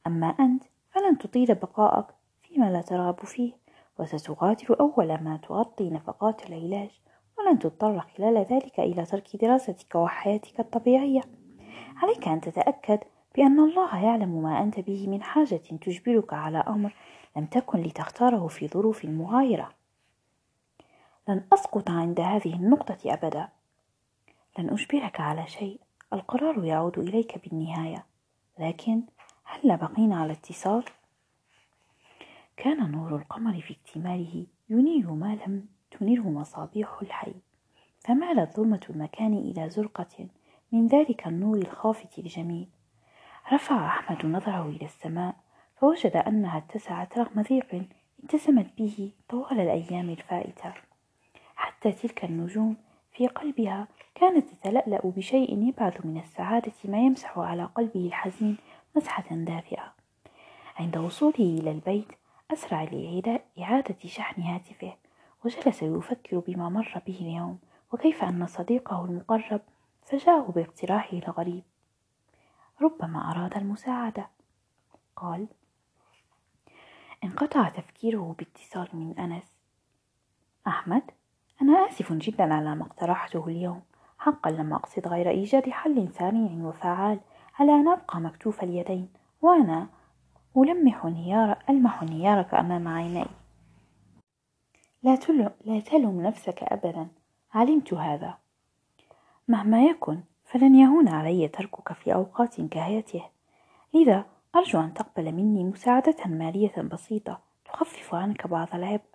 أما 0.08 0.28
أنت 0.28 0.64
فلن 0.92 1.18
تطيل 1.18 1.56
بقاءك 1.56 2.06
فيما 2.42 2.72
لا 2.72 2.82
ترغب 2.82 3.20
فيه 3.20 3.54
وستغادر 4.00 4.80
أول 4.80 5.08
ما 5.08 5.38
تغطي 5.38 5.90
نفقات 5.90 6.50
العلاج 6.50 6.90
ولن 7.38 7.60
تضطر 7.60 8.00
خلال 8.00 8.38
ذلك 8.38 8.80
إلى 8.80 9.06
ترك 9.06 9.36
دراستك 9.36 9.96
وحياتك 9.96 10.60
الطبيعية. 10.60 11.22
عليك 11.96 12.28
أن 12.28 12.42
تتأكد 12.42 13.00
بأن 13.36 13.60
الله 13.60 14.06
يعلم 14.06 14.44
ما 14.44 14.64
أنت 14.64 14.80
به 14.80 15.08
من 15.08 15.24
حاجة 15.24 15.56
تجبرك 15.56 16.34
على 16.34 16.58
أمر 16.58 16.96
لم 17.38 17.46
تكن 17.46 17.80
لتختاره 17.80 18.48
في 18.48 18.68
ظروف 18.68 19.06
مغايرة. 19.06 19.70
لن 21.28 21.44
أسقط 21.54 21.90
عند 21.90 22.20
هذه 22.20 22.54
النقطة 22.56 23.14
أبدا. 23.14 23.50
لن 24.60 24.70
أجبرك 24.70 25.20
على 25.20 25.48
شيء 25.48 25.80
القرار 26.14 26.66
يعود 26.66 27.00
إليك 27.00 27.42
بالنهاية 27.44 28.06
لكن 28.60 29.02
هل 29.52 29.78
بقينا 29.78 30.16
على 30.22 30.34
اتصال؟ 30.34 30.84
كان 32.58 32.92
نور 32.92 33.16
القمر 33.16 33.62
في 33.62 33.74
اكتماله 33.74 34.46
ينير 34.70 35.12
ما 35.12 35.36
لم 35.48 35.66
تنره 35.92 36.30
مصابيح 36.30 37.02
الحي 37.02 37.34
فمالت 38.00 38.56
ظلمة 38.58 38.80
المكان 38.90 39.34
إلى 39.34 39.70
زرقة 39.70 40.28
من 40.72 40.88
ذلك 40.88 41.28
النور 41.28 41.58
الخافت 41.58 42.20
الجميل 42.20 42.68
رفع 43.54 43.86
أحمد 43.88 44.26
نظره 44.26 44.70
إلى 44.70 44.86
السماء 44.86 45.36
فوجد 45.78 46.16
أنها 46.16 46.58
اتسعت 46.58 47.18
رغم 47.18 47.42
ضيق 47.42 47.84
اتسمت 48.24 48.68
به 48.78 49.12
طوال 49.30 49.60
الأيام 49.60 50.10
الفائتة 50.10 50.74
حتى 51.56 51.92
تلك 51.92 52.26
النجوم 52.26 52.76
في 53.12 53.28
قلبها 53.28 53.88
كانت 54.16 54.50
تتلألأ 54.50 55.02
بشيء 55.04 55.68
يبعث 55.68 56.06
من 56.06 56.18
السعادة 56.18 56.74
ما 56.86 56.98
يمسح 56.98 57.40
على 57.40 57.66
قلبه 57.66 58.06
الحزين 58.08 58.58
مسحة 58.96 59.36
دافئة. 59.36 59.94
عند 60.80 60.98
وصوله 60.98 61.60
إلى 61.60 61.72
البيت 61.72 62.08
أسرع 62.52 62.84
لإعادة 62.84 63.96
شحن 64.06 64.42
هاتفه 64.42 64.96
وجلس 65.46 65.84
يفكر 65.84 66.40
بما 66.40 66.70
مر 66.70 67.02
به 67.08 67.18
اليوم 67.22 67.60
وكيف 67.92 68.24
أن 68.24 68.48
صديقه 68.48 69.06
المقرب 69.06 69.62
فجاءه 70.06 70.52
باقتراحه 70.52 71.18
الغريب 71.18 71.64
ربما 72.82 73.32
أراد 73.32 73.58
المساعدة. 73.58 74.28
قال 75.16 75.48
انقطع 77.24 77.70
تفكيره 77.70 78.36
باتصال 78.40 78.88
من 78.94 79.20
أنس. 79.20 79.56
أحمد 80.68 81.12
أنا 81.62 81.88
آسف 81.88 82.14
جدا 82.14 82.54
على 82.54 82.76
ما 82.76 82.86
اقترحته 82.86 83.48
اليوم. 83.48 83.82
حقا 84.20 84.52
لم 84.52 84.74
أقصد 84.74 85.08
غير 85.08 85.30
إيجاد 85.30 85.70
حل 85.70 86.10
سريع 86.14 86.52
وفعال 86.52 87.20
على 87.60 87.76
أن 87.76 87.88
أبقى 87.88 88.20
مكتوف 88.20 88.64
اليدين؟ 88.64 89.10
وأنا 89.42 89.88
ألمح 90.58 91.06
انهيار 91.06 91.58
ألمح 91.70 92.02
انهيارك 92.02 92.54
أمام 92.54 92.88
عيني. 92.88 93.26
لا, 95.04 95.20
لا 95.66 95.80
تلم 95.80 96.22
نفسك 96.22 96.64
أبدا. 96.64 97.08
علمت 97.54 97.94
هذا. 97.94 98.38
مهما 99.48 99.84
يكن 99.84 100.20
فلن 100.46 100.76
يهون 100.76 101.08
علي 101.08 101.48
تركك 101.48 101.94
في 101.94 102.14
أوقات 102.14 102.62
كهاته 102.62 103.24
لذا 103.94 104.26
أرجو 104.56 104.80
أن 104.80 104.94
تقبل 104.94 105.32
مني 105.32 105.64
مساعدة 105.64 106.26
مالية 106.26 106.82
بسيطة 106.82 107.40
تخفف 107.66 108.16
عنك 108.16 108.48
بعض 108.48 108.68
العبء. 108.74 109.10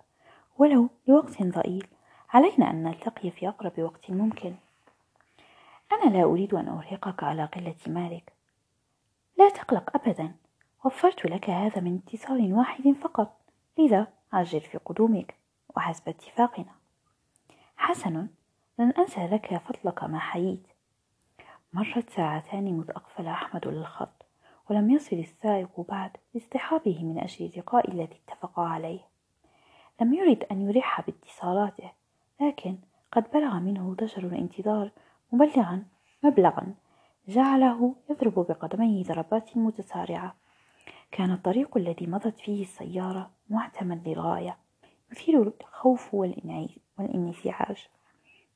ولو 0.57 0.89
لوقت 1.07 1.43
ضئيل 1.43 1.87
علينا 2.33 2.71
أن 2.71 2.83
نلتقي 2.83 3.31
في 3.31 3.47
أقرب 3.47 3.79
وقت 3.79 4.11
ممكن. 4.11 4.55
أنا 5.91 6.17
لا 6.17 6.23
أريد 6.23 6.53
أن 6.53 6.67
أرهقك 6.67 7.23
على 7.23 7.45
قلة 7.45 7.75
مالك. 7.87 8.34
لا 9.37 9.49
تقلق 9.49 9.95
أبدا. 9.95 10.35
وفرت 10.85 11.25
لك 11.25 11.49
هذا 11.49 11.81
من 11.81 11.99
اتصال 12.07 12.53
واحد 12.53 12.91
فقط. 13.01 13.37
لذا 13.77 14.07
عجل 14.33 14.61
في 14.61 14.77
قدومك. 14.77 15.35
وحسب 15.75 16.09
اتفاقنا. 16.09 16.75
حسن 17.77 18.27
لن 18.79 18.91
أنسى 18.91 19.27
لك 19.27 19.57
فضلك 19.57 20.03
ما 20.03 20.19
حييت. 20.19 20.67
مرت 21.73 22.09
ساعتان 22.09 22.77
مذ 22.77 22.89
أقفل 22.89 23.27
أحمد 23.27 23.67
للخط 23.67 24.25
ولم 24.69 24.89
يصل 24.89 25.15
السائق 25.15 25.81
بعد 25.89 26.11
لاصطحابه 26.33 27.03
من 27.03 27.19
أجل 27.19 27.45
اللقاء 27.45 27.91
الذي 27.91 28.19
اتفقا 28.27 28.63
عليه. 28.63 28.99
لم 30.01 30.13
يرد 30.13 30.43
أن 30.51 30.69
يلح 30.69 31.01
باتصالاته 31.01 31.91
لكن 32.41 32.77
قد 33.11 33.31
بلغ 33.33 33.59
منه 33.59 33.93
ضجر 33.93 34.23
الانتظار 34.23 34.91
مبلغا 35.31 35.83
مبلغا. 36.23 36.73
جعله 37.27 37.95
يضرب 38.09 38.33
بقدميه 38.33 39.03
ضربات 39.03 39.57
متسارعة. 39.57 40.35
كان 41.11 41.31
الطريق 41.31 41.77
الذي 41.77 42.07
مضت 42.07 42.39
فيه 42.39 42.61
السيارة 42.61 43.29
معتما 43.49 44.01
للغاية 44.05 44.57
يثير 45.11 45.53
الخوف 45.61 46.13
والانزعاج 46.13 47.87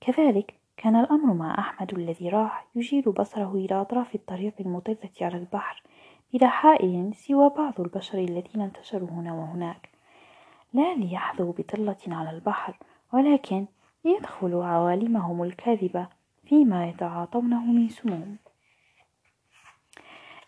كذلك 0.01 0.53
كان 0.77 0.95
الأمر 0.95 1.34
مع 1.34 1.60
أحمد 1.60 1.93
الذي 1.93 2.29
راح 2.29 2.67
يجيل 2.75 3.01
بصره 3.01 3.55
إلى 3.55 3.82
أطراف 3.82 4.15
الطريق 4.15 4.53
المطلة 4.60 5.10
على 5.21 5.38
البحر 5.38 5.84
بلا 6.34 6.47
حائل 6.47 7.13
سوى 7.15 7.49
بعض 7.49 7.82
البشر 7.82 8.17
الذين 8.17 8.62
انتشروا 8.62 9.10
هنا 9.10 9.34
وهناك. 9.34 9.89
لا 10.73 10.95
ليحظوا 10.95 11.53
بطلة 11.53 11.97
على 12.08 12.29
البحر 12.29 12.77
ولكن 13.13 13.65
ليدخلوا 14.05 14.65
عوالمهم 14.65 15.43
الكاذبة 15.43 16.08
فيما 16.45 16.88
يتعاطونه 16.89 17.65
من 17.65 17.89
سموم. 17.89 18.38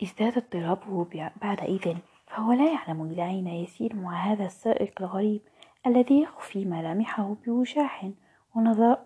ازداد 0.04 0.38
اضطرابه 0.38 1.30
بعد 1.42 1.60
إذن 1.60 1.98
فهو 2.28 2.52
لا 2.52 2.72
يعلم 2.74 3.02
إلى 3.02 3.26
أين 3.26 3.48
يسير 3.48 3.96
مع 3.96 4.32
هذا 4.32 4.46
السائق 4.46 5.02
الغريب 5.02 5.42
الذي 5.88 6.22
يخفي 6.22 6.66
ملامحه 6.66 7.36
بوشاح 7.46 8.12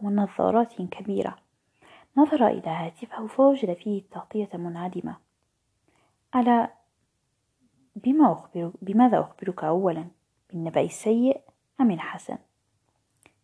ونظارات 0.03 0.81
كبيرة. 0.81 1.35
نظر 2.17 2.47
إلى 2.47 2.69
هاتفه 2.69 3.27
فوجد 3.27 3.73
فيه 3.73 3.99
التغطية 3.99 4.49
منعدمة. 4.53 5.17
ألا 6.35 6.73
بما 7.95 8.31
أخبر 8.31 8.71
بماذا 8.81 9.19
أخبرك 9.19 9.63
أولا؟ 9.63 10.07
بالنبأ 10.49 10.81
السيء 10.81 11.41
أم 11.81 11.91
الحسن؟ 11.91 12.37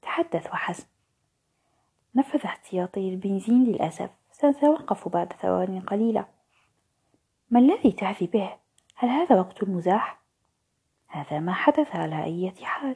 تحدث 0.01 0.47
وحسب 0.47 0.85
نفذ 2.15 2.45
احتياطي 2.45 3.09
البنزين 3.09 3.63
للأسف. 3.63 4.09
سنتوقف 4.31 5.07
بعد 5.07 5.33
ثوان 5.33 5.79
قليلة. 5.79 6.25
ما 7.51 7.59
الذي 7.59 7.91
تعفي 7.91 8.27
به؟ 8.27 8.53
هل 8.95 9.09
هذا 9.09 9.39
وقت 9.39 9.63
المزاح؟ 9.63 10.21
هذا 11.07 11.39
ما 11.39 11.53
حدث 11.53 11.95
على 11.95 12.23
أي 12.23 12.53
حال. 12.63 12.95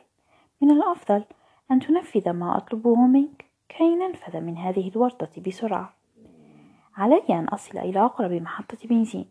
من 0.62 0.72
الأفضل 0.72 1.24
أن 1.72 1.80
تنفذ 1.80 2.30
ما 2.30 2.58
أطلبه 2.58 2.96
منك 2.96 3.46
كي 3.70 3.96
ننفذ 3.96 4.42
من 4.42 4.58
هذه 4.58 4.90
الورطة 4.90 5.42
بسرعة. 5.42 5.94
علي 6.98 7.24
أن 7.30 7.46
أصل 7.46 7.78
إلى 7.78 8.06
أقرب 8.06 8.32
محطة 8.32 8.78
بنزين. 8.88 9.26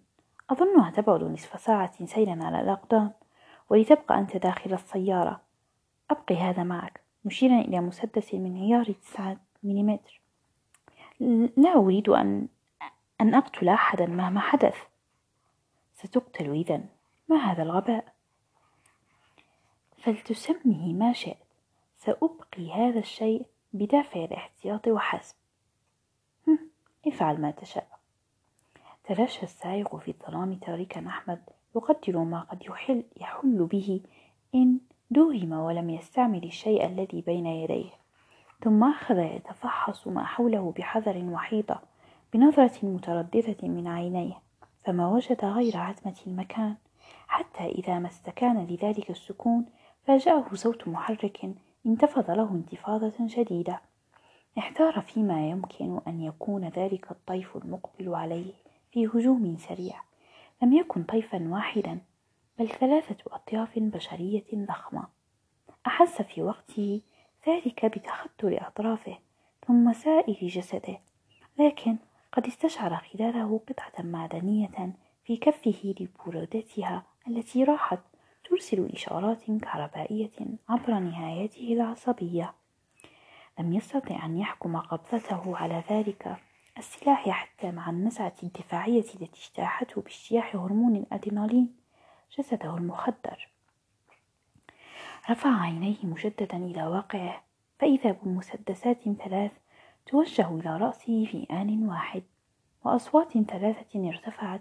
أظنها 0.50 0.90
تبعد 0.90 1.24
نصف 1.24 1.60
ساعة 1.60 2.04
سيرا 2.04 2.44
على 2.44 2.60
الأقدام 2.60 3.12
ولتبقى 3.70 4.18
أنت 4.18 4.36
داخل 4.36 4.72
السيارة. 4.72 5.40
أبقي 6.10 6.36
هذا 6.36 6.62
معك 6.62 7.00
مشيرا 7.24 7.60
إلى 7.60 7.80
مسدس 7.80 8.34
من 8.34 8.56
عيار 8.56 8.92
تسعة 8.92 9.36
ملم 9.62 9.98
لا 11.56 11.74
أريد 11.74 12.08
أن 12.08 12.48
أن 13.20 13.34
أقتل 13.34 13.68
أحدا 13.68 14.06
مهما 14.06 14.40
حدث. 14.40 14.93
ستقتل 16.04 16.50
إذا 16.50 16.80
ما 17.28 17.36
هذا 17.36 17.62
الغباء؟ 17.62 18.14
فلتسمه 19.98 20.92
ما 20.92 21.12
شئت. 21.12 21.36
سأبقي 21.96 22.72
هذا 22.72 22.98
الشيء 22.98 23.46
بدافع 23.72 24.24
الاحتياط 24.24 24.88
وحسب. 24.88 25.36
افعل 27.06 27.40
ما 27.40 27.50
تشاء. 27.50 27.88
تلاشى 29.04 29.42
السائق 29.42 29.96
في 29.96 30.10
الظلام 30.10 30.54
تاركا 30.54 31.06
أحمد 31.06 31.42
يقدر 31.76 32.18
ما 32.18 32.40
قد 32.40 32.62
يحل, 32.62 33.04
يحل 33.16 33.64
به 33.64 34.00
إن 34.54 34.78
دوهم 35.10 35.52
ولم 35.52 35.90
يستعمل 35.90 36.44
الشيء 36.44 36.86
الذي 36.86 37.20
بين 37.20 37.46
يديه. 37.46 37.90
ثم 38.60 38.84
أخذ 38.84 39.18
يتفحص 39.18 40.06
ما 40.08 40.24
حوله 40.24 40.74
بحذر 40.78 41.24
وحيطة 41.24 41.82
بنظرة 42.32 42.78
مترددة 42.82 43.68
من 43.68 43.88
عينيه. 43.88 44.43
فما 44.84 45.08
وجد 45.08 45.44
غير 45.44 45.76
عتمة 45.76 46.16
المكان. 46.26 46.76
حتى 47.28 47.64
إذا 47.64 47.98
ما 47.98 48.08
استكان 48.08 48.66
لذلك 48.66 49.10
السكون 49.10 49.66
فاجأه 50.06 50.44
صوت 50.54 50.88
محرك 50.88 51.54
انتفض 51.86 52.30
له 52.30 52.50
انتفاضة 52.50 53.26
شديدة. 53.26 53.80
احتار 54.58 55.00
فيما 55.00 55.50
يمكن 55.50 56.00
أن 56.08 56.20
يكون 56.20 56.68
ذلك 56.68 57.10
الطيف 57.10 57.56
المقبل 57.56 58.14
عليه 58.14 58.52
في 58.92 59.06
هجوم 59.06 59.56
سريع. 59.56 60.00
لم 60.62 60.72
يكن 60.72 61.02
طيفا 61.02 61.48
واحدا 61.48 62.00
بل 62.58 62.68
ثلاثة 62.68 63.16
أطياف 63.26 63.78
بشرية 63.78 64.44
ضخمة. 64.54 65.06
أحس 65.86 66.22
في 66.22 66.42
وقته 66.42 67.00
ذلك 67.48 67.86
بتخطر 67.86 68.66
أطرافه 68.66 69.18
ثم 69.66 69.92
سائر 69.92 70.48
جسده. 70.48 71.00
لكن 71.58 71.96
قد 72.36 72.46
استشعر 72.46 72.96
خلاله 72.96 73.60
قطعة 73.68 74.04
معدنية 74.04 74.92
في 75.24 75.36
كفه 75.36 75.94
لبرودتها 76.00 77.02
التي 77.28 77.64
راحت 77.64 77.98
ترسل 78.44 78.90
إشارات 78.92 79.44
كهربائية 79.50 80.30
عبر 80.68 80.98
نهايته 80.98 81.72
العصبية. 81.72 82.54
لم 83.58 83.72
يستطع 83.72 84.24
أن 84.26 84.38
يحكم 84.38 84.76
قبضته 84.76 85.56
على 85.56 85.82
ذلك 85.90 86.36
السلاح 86.78 87.28
حتى 87.28 87.70
مع 87.70 87.90
النزعة 87.90 88.34
الدفاعية 88.42 89.00
التي 89.00 89.24
اجتاحته 89.24 90.02
باجتياح 90.02 90.56
هرمون 90.56 90.96
الأدرينالين 90.96 91.76
جسده 92.38 92.76
المخدر. 92.76 93.48
رفع 95.30 95.60
عينيه 95.60 95.96
مجددا 96.02 96.56
إلى 96.56 96.86
واقعه 96.86 97.42
فإذا 97.78 98.12
بمسدسات 98.12 99.08
ثلاث 99.08 99.52
توجه 100.06 100.48
إلى 100.48 100.76
رأسه 100.76 101.26
في 101.26 101.46
آن 101.50 101.88
واحد 101.88 102.22
وأصوات 102.84 103.38
ثلاثة 103.38 104.08
ارتفعت 104.08 104.60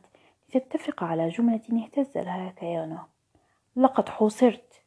لتتفق 0.50 1.04
على 1.04 1.30
جملة 1.30 1.84
اهتز 1.84 2.18
لها 2.18 2.50
كيانه. 2.50 3.06
لقد 3.76 4.10
حوصرت. 4.10 4.82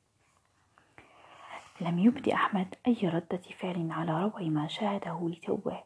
لم 1.80 1.98
يبدي 1.98 2.34
أحمد 2.34 2.74
أي 2.86 2.96
ردة 3.08 3.42
فعل 3.58 3.90
على 3.90 4.22
روع 4.22 4.42
ما 4.42 4.66
شاهده 4.66 5.28
لتوه 5.28 5.82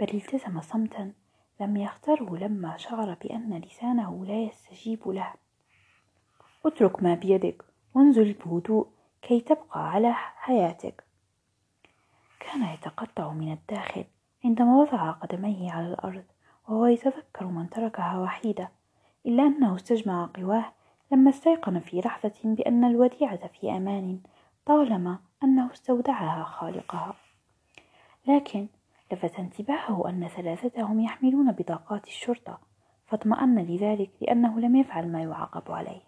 بل 0.00 0.14
التزم 0.14 0.60
صمتا 0.60 1.12
لم 1.60 1.76
يختره 1.76 2.36
لما 2.36 2.76
شعر 2.76 3.14
بأن 3.14 3.58
لسانه 3.58 4.24
لا 4.24 4.42
يستجيب 4.42 5.08
له. 5.08 5.32
اترك 6.66 7.02
ما 7.02 7.14
بيدك 7.14 7.64
وانزل 7.94 8.32
بهدوء 8.32 8.88
كي 9.22 9.40
تبقى 9.40 9.90
على 9.90 10.12
حياتك. 10.14 11.07
كان 12.40 12.62
يتقطع 12.74 13.32
من 13.32 13.52
الداخل 13.52 14.04
عندما 14.44 14.76
وضع 14.76 15.10
قدميه 15.10 15.72
على 15.72 15.86
الأرض 15.86 16.24
وهو 16.68 16.86
يتذكر 16.86 17.46
من 17.46 17.70
تركها 17.70 18.18
وحيدة 18.18 18.70
إلا 19.26 19.42
أنه 19.42 19.76
استجمع 19.76 20.30
قواه 20.36 20.72
لما 21.12 21.30
استيقن 21.30 21.80
في 21.80 22.00
لحظة 22.00 22.34
بأن 22.44 22.84
الوديعة 22.84 23.46
في 23.48 23.70
أمان 23.70 24.20
طالما 24.66 25.18
أنه 25.42 25.72
استودعها 25.72 26.44
خالقها. 26.44 27.14
لكن 28.26 28.68
لفت 29.12 29.38
انتباهه 29.38 30.08
أن 30.08 30.28
ثلاثتهم 30.28 31.00
يحملون 31.00 31.52
بطاقات 31.52 32.06
الشرطة 32.06 32.60
فاطمأن 33.06 33.58
لذلك 33.58 34.10
لأنه 34.20 34.60
لم 34.60 34.76
يفعل 34.76 35.12
ما 35.12 35.22
يعاقب 35.22 35.72
عليه. 35.72 36.02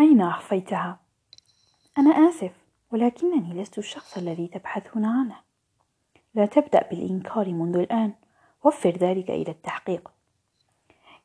أين 0.00 0.20
أخفيتها؟ 0.20 1.00
أنا 1.98 2.10
آسف. 2.10 2.67
ولكنني 2.92 3.62
لست 3.62 3.78
الشخص 3.78 4.18
الذي 4.18 4.46
تبحثون 4.48 5.04
عنه. 5.04 5.36
لا 6.34 6.46
تبدأ 6.46 6.88
بالإنكار 6.90 7.48
منذ 7.48 7.76
الآن. 7.76 8.12
وفر 8.64 8.90
ذلك 8.90 9.30
إلى 9.30 9.50
التحقيق. 9.50 10.10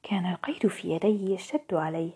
كان 0.03 0.25
القيد 0.25 0.67
في 0.67 0.89
يديه 0.89 1.35
يشتد 1.35 1.73
عليه 1.73 2.11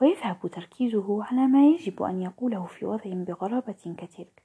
ويذهب 0.00 0.50
تركيزه 0.52 1.24
على 1.24 1.46
ما 1.46 1.66
يجب 1.66 2.02
أن 2.02 2.22
يقوله 2.22 2.64
في 2.64 2.86
وضع 2.86 3.10
بغرابة 3.12 3.94
كتلك 3.98 4.42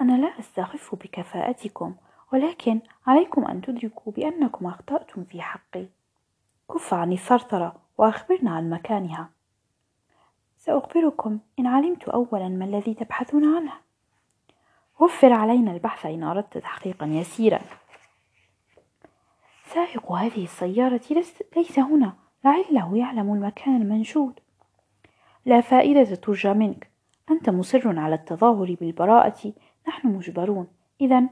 أنا 0.00 0.12
لا 0.12 0.38
أستخف 0.38 0.94
بكفاءتكم 0.94 1.94
ولكن 2.32 2.80
عليكم 3.06 3.44
أن 3.44 3.60
تدركوا 3.60 4.12
بأنكم 4.12 4.66
أخطأتم 4.66 5.24
في 5.24 5.42
حقي. 5.42 5.86
كف 6.70 6.94
عن 6.94 7.12
الثرثرة 7.12 7.76
وأخبرنا 7.98 8.50
عن 8.50 8.70
مكانها. 8.70 9.30
سأخبركم 10.64 11.38
إن 11.58 11.66
علمت 11.66 12.08
أولا 12.08 12.48
ما 12.48 12.64
الذي 12.64 12.94
تبحثون 12.94 13.56
عنه. 13.56 13.72
وفر 15.00 15.32
علينا 15.32 15.72
البحث 15.72 16.06
إن 16.06 16.22
أردت 16.22 16.58
تحقيقا 16.58 17.06
يسيرا. 17.06 17.60
سائق 19.64 20.12
هذه 20.12 20.44
السيارة 20.44 21.00
ليس 21.56 21.78
هنا. 21.78 22.12
لعله 22.44 22.96
يعلم 22.96 23.32
المكان 23.34 23.82
المنشود. 23.82 24.40
لا 25.44 25.60
فائدة 25.60 26.14
ترجى 26.14 26.52
منك. 26.52 26.90
أنت 27.30 27.50
مصر 27.50 27.98
على 27.98 28.14
التظاهر 28.14 28.76
بالبراءة. 28.80 29.52
نحن 29.88 30.08
مجبرون. 30.08 30.66
إذا 31.00 31.22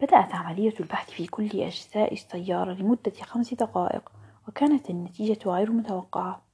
بدأت 0.00 0.34
عملية 0.34 0.74
البحث 0.80 1.10
في 1.10 1.26
كل 1.26 1.60
أجزاء 1.60 2.12
السيارة 2.12 2.72
لمدة 2.72 3.12
خمس 3.22 3.54
دقائق 3.54 4.12
وكانت 4.48 4.90
النتيجة 4.90 5.50
غير 5.50 5.72
متوقعة. 5.72 6.53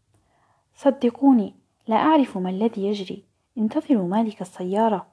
صدقوني 0.82 1.54
لا 1.88 1.96
أعرف 1.96 2.38
ما 2.38 2.50
الذي 2.50 2.86
يجري. 2.86 3.24
انتظروا 3.58 4.08
مالك 4.08 4.40
السيارة. 4.40 5.06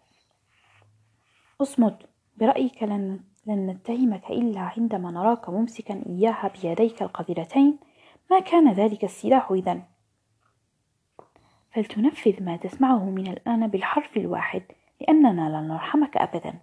أصمت 1.62 2.10
برأيك 2.38 2.84
لن, 2.84 3.20
لن 3.46 3.68
نتهمك 3.68 4.30
إلا 4.30 4.60
عندما 4.60 5.12
نراك 5.12 5.50
ممسكا 5.50 6.04
إياها 6.06 6.52
بيديك 6.62 7.02
القذرتين. 7.02 7.80
ما 8.32 8.40
كان 8.40 8.72
ذلك 8.72 9.04
السلاح 9.04 9.52
إذا؟ 9.52 9.82
فلتنفذ 11.72 12.44
ما 12.44 12.58
تسمعه 12.58 13.10
من 13.10 13.28
الآن 13.28 13.68
بالحرف 13.68 14.18
الواحد 14.18 14.64
لأننا 15.02 15.50
لن 15.50 15.68
نرحمك 15.68 16.18
أبدا. 16.18 16.60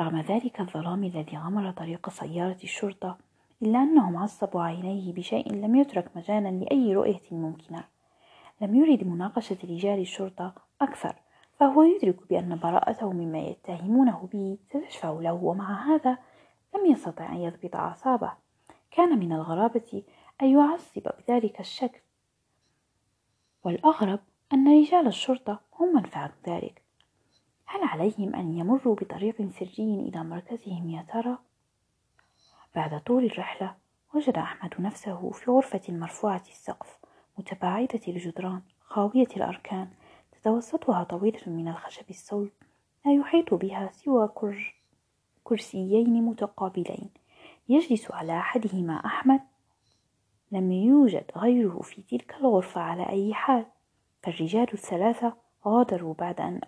رغم 0.00 0.20
ذلك 0.20 0.60
الظلام 0.60 1.04
الذي 1.04 1.36
غمر 1.36 1.70
طريق 1.70 2.08
سيارة 2.08 2.58
الشرطة 2.64 3.18
إلا 3.62 3.82
أنهم 3.82 4.16
عصبوا 4.16 4.62
عينيه 4.62 5.12
بشيء 5.12 5.54
لم 5.54 5.76
يترك 5.76 6.16
مجالا 6.16 6.48
لأي 6.48 6.94
رؤية 6.94 7.22
ممكنة. 7.30 7.84
لم 8.60 8.74
يرد 8.74 9.04
مناقشة 9.04 9.56
رجال 9.64 10.00
الشرطة 10.00 10.54
أكثر 10.80 11.14
فهو 11.58 11.82
يدرك 11.82 12.28
بأن 12.28 12.58
براءته 12.58 13.12
مما 13.12 13.38
يتهمونه 13.38 14.28
به 14.32 14.58
ستشفع 14.68 15.10
له 15.10 15.32
ومع 15.32 15.94
هذا 15.94 16.18
لم 16.74 16.86
يستطع 16.86 17.32
أن 17.32 17.36
يضبط 17.36 17.76
أعصابه. 17.76 18.32
كان 18.90 19.18
من 19.18 19.32
الغرابة 19.32 20.02
أن 20.42 20.46
يعصب 20.46 21.02
بذلك 21.18 21.60
الشكل. 21.60 22.00
والأغرب 23.64 24.20
أن 24.52 24.80
رجال 24.80 25.06
الشرطة 25.06 25.60
هم 25.78 25.94
من 25.94 26.02
فعلوا 26.02 26.34
ذلك. 26.48 26.82
هل 27.66 27.80
عليهم 27.82 28.34
أن 28.34 28.58
يمروا 28.58 28.94
بطريق 28.94 29.50
سري 29.50 30.08
إلى 30.08 30.24
مركزهم 30.24 30.90
يا 30.90 31.02
ترى؟ 31.12 31.38
بعد 32.74 33.00
طول 33.00 33.24
الرحلة 33.24 33.74
وجد 34.14 34.38
أحمد 34.38 34.74
نفسه 34.78 35.30
في 35.30 35.50
غرفة 35.50 35.80
مرفوعة 35.88 36.42
السقف 36.48 36.98
متباعدة 37.38 38.00
الجدران 38.08 38.62
خاوية 38.80 39.28
الأركان 39.36 39.88
تتوسطها 40.32 41.04
طاولة 41.04 41.40
من 41.46 41.68
الخشب 41.68 42.10
الصلب 42.10 42.50
لا 43.04 43.14
يحيط 43.14 43.54
بها 43.54 43.90
سوى 43.92 44.28
كر... 44.28 44.74
كرسيين 45.44 46.22
متقابلين. 46.22 47.10
يجلس 47.68 48.10
على 48.10 48.38
أحدهما 48.38 49.06
أحمد. 49.06 49.40
لم 50.52 50.72
يوجد 50.72 51.24
غيره 51.36 51.80
في 51.82 52.02
تلك 52.02 52.34
الغرفة 52.40 52.80
على 52.80 53.08
أي 53.08 53.34
حال. 53.34 53.66
فالرجال 54.22 54.72
الثلاثة 54.72 55.36
غادروا 55.66 56.14
بعد 56.14 56.40
أن 56.40 56.60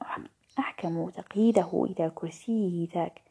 أحكموا 0.59 1.11
تقييده 1.11 1.85
إلى 1.85 2.11
كرسيه 2.14 2.88
ذاك. 2.95 3.23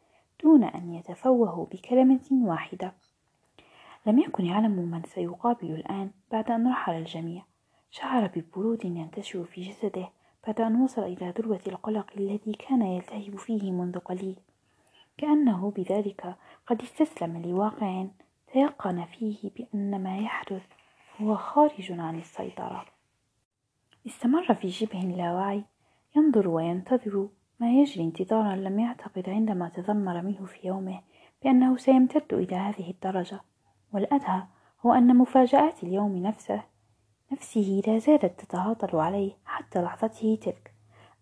دون 0.43 0.63
أن 0.63 0.93
يتفوهوا 0.93 1.65
بكلمة 1.65 2.29
واحدة. 2.31 2.93
لم 4.05 4.19
يكن 4.19 4.45
يعلم 4.45 4.71
من 4.71 5.03
سيقابل 5.03 5.71
الآن 5.71 6.11
بعد 6.31 6.51
أن 6.51 6.71
رحل 6.71 6.93
الجميع. 6.93 7.43
شعر 7.91 8.27
ببرود 8.35 8.85
ينتشر 8.85 9.43
في 9.43 9.61
جسده 9.61 10.09
بعد 10.47 10.61
أن 10.61 10.81
وصل 10.81 11.03
إلى 11.03 11.33
ذروة 11.37 11.61
القلق 11.67 12.11
الذي 12.17 12.53
كان 12.53 12.81
يلتهب 12.81 13.35
فيه 13.37 13.71
منذ 13.71 13.99
قليل. 13.99 14.35
كأنه 15.17 15.71
بذلك 15.71 16.35
قد 16.67 16.81
استسلم 16.81 17.41
لواقع 17.45 18.05
تيقن 18.53 19.05
فيه 19.05 19.51
بأن 19.55 20.03
ما 20.03 20.17
يحدث 20.17 20.65
هو 21.21 21.35
خارج 21.35 21.91
عن 21.91 22.19
السيطرة. 22.19 22.85
استمر 24.07 24.53
في 24.53 24.71
شبه 24.71 25.01
اللاوعي 25.01 25.63
ينظر 26.15 26.47
وينتظر 26.47 27.29
ما 27.59 27.71
يجري 27.71 28.03
انتظارا 28.03 28.55
لم 28.55 28.79
يعتقد 28.79 29.29
عندما 29.29 29.69
تذمر 29.69 30.21
منه 30.21 30.45
في 30.45 30.67
يومه 30.67 31.01
بأنه 31.43 31.77
سيمتد 31.77 32.33
إلى 32.33 32.55
هذه 32.55 32.89
الدرجة 32.89 33.39
والأدهى 33.93 34.43
هو 34.85 34.93
أن 34.93 35.17
مفاجآت 35.17 35.83
اليوم 35.83 36.17
نفسه 36.17 36.63
نفسه 37.33 37.81
لا 37.87 37.97
زالت 37.97 38.39
تتعاطل 38.41 38.95
عليه 38.97 39.37
حتى 39.45 39.81
لحظته 39.81 40.37
تلك. 40.41 40.73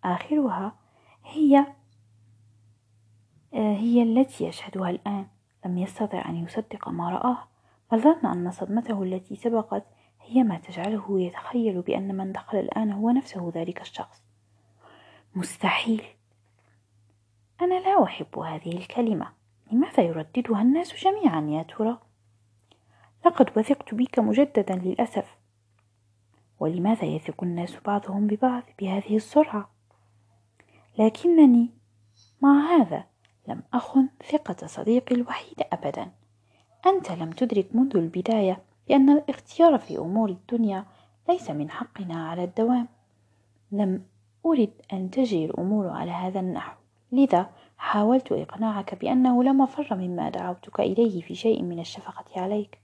آخرها 0.03 0.75
هي 1.23 1.59
آه، 3.53 3.75
هي 3.75 4.03
التي 4.03 4.45
يشهدها 4.45 4.89
الآن. 4.89 5.27
لم 5.65 5.77
يستطع 5.77 6.29
أن 6.29 6.35
يصدق 6.35 6.89
ما 6.89 7.09
رآه 7.09 7.37
بل 7.91 8.01
ظن 8.01 8.25
أن 8.25 8.51
صدمته 8.51 9.03
التي 9.03 9.35
سبقت 9.35 9.83
هي 10.21 10.43
ما 10.43 10.57
تجعله 10.57 11.21
يتخيل 11.21 11.81
بأن 11.81 12.17
من 12.17 12.31
دخل 12.31 12.57
الآن 12.57 12.91
هو 12.91 13.09
نفسه 13.09 13.51
ذلك 13.55 13.81
الشخص. 13.81 14.23
مستحيل! 15.35 16.03
أنا 17.61 17.79
لا 17.79 18.03
أحب 18.03 18.39
هذه 18.39 18.77
الكلمة. 18.77 19.27
لماذا 19.71 20.03
يرددها 20.03 20.61
الناس 20.61 21.03
جميعا 21.03 21.41
يا 21.41 21.63
ترى؟ 21.63 21.97
لقد 23.25 23.49
وثقت 23.57 23.95
بك 23.95 24.19
مجددا 24.19 24.75
للأسف. 24.75 25.37
ولماذا 26.59 27.05
يثق 27.05 27.43
الناس 27.43 27.77
بعضهم 27.85 28.27
ببعض 28.27 28.63
بهذه 28.79 29.15
السرعة؟ 29.15 29.69
لكنني 30.99 31.69
مع 32.41 32.59
هذا 32.59 33.03
لم 33.47 33.63
أخن 33.73 34.09
ثقة 34.31 34.67
صديقي 34.67 35.15
الوحيد 35.15 35.61
أبدا. 35.73 36.11
أنت 36.85 37.11
لم 37.11 37.31
تدرك 37.31 37.75
منذ 37.75 37.97
البداية 37.97 38.63
بأن 38.87 39.09
الاختيار 39.09 39.77
في 39.77 39.97
أمور 39.97 40.29
الدنيا 40.29 40.85
ليس 41.29 41.51
من 41.51 41.69
حقنا 41.69 42.29
على 42.29 42.43
الدوام. 42.43 42.87
لم 43.71 44.05
أرد 44.45 44.73
أن 44.93 45.11
تجري 45.11 45.45
الأمور 45.45 45.87
على 45.89 46.11
هذا 46.11 46.39
النحو. 46.39 46.80
لذا 47.11 47.49
حاولت 47.77 48.31
إقناعك 48.31 48.95
بأنه 48.95 49.43
لا 49.43 49.51
مفر 49.51 49.95
مما 49.95 50.29
دعوتك 50.29 50.79
إليه 50.79 51.21
في 51.21 51.35
شيء 51.35 51.61
من 51.63 51.79
الشفقة 51.79 52.41
عليك 52.41 52.79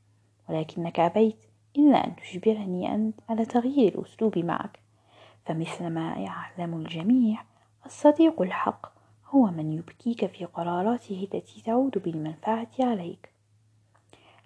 ولكنك 0.49 0.99
أبيت 0.99 1.37
إلا 1.77 2.07
أن 2.07 2.15
تجبرني 2.15 2.95
أنت 2.95 3.19
على 3.29 3.45
تغيير 3.45 3.99
الأسلوب 3.99 4.37
معك. 4.37 4.79
فمثل 5.45 5.89
ما 5.89 6.15
يعلم 6.15 6.73
الجميع 6.73 7.43
الصديق 7.85 8.41
الحق 8.41 8.91
هو 9.29 9.45
من 9.45 9.73
يبكيك 9.73 10.25
في 10.25 10.45
قراراته 10.45 11.27
التي 11.33 11.61
تعود 11.61 11.97
بالمنفعة 11.97 12.67
عليك. 12.79 13.29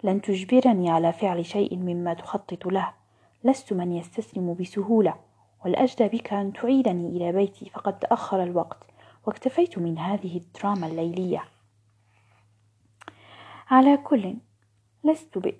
لن 0.02 0.20
تجبرني 0.20 0.90
على 0.90 1.12
فعل 1.12 1.44
شيء 1.46 1.76
مما 1.76 2.14
تخطط 2.14 2.66
له. 2.66 2.92
لست 3.44 3.72
من 3.72 3.92
يستسلم 3.92 4.54
بسهولة 4.60 5.14
والأجدى 5.64 6.08
بك 6.08 6.32
أن 6.32 6.52
تعيدني 6.52 7.08
إلى 7.08 7.32
بيتي 7.32 7.70
فقد 7.70 7.98
تأخر 7.98 8.42
الوقت. 8.42 8.91
واكتفيت 9.26 9.78
من 9.78 9.98
هذه 9.98 10.36
الدراما 10.36 10.86
الليلية. 10.86 11.44
على 13.70 13.96
كل 13.96 14.34
لست 15.04 15.54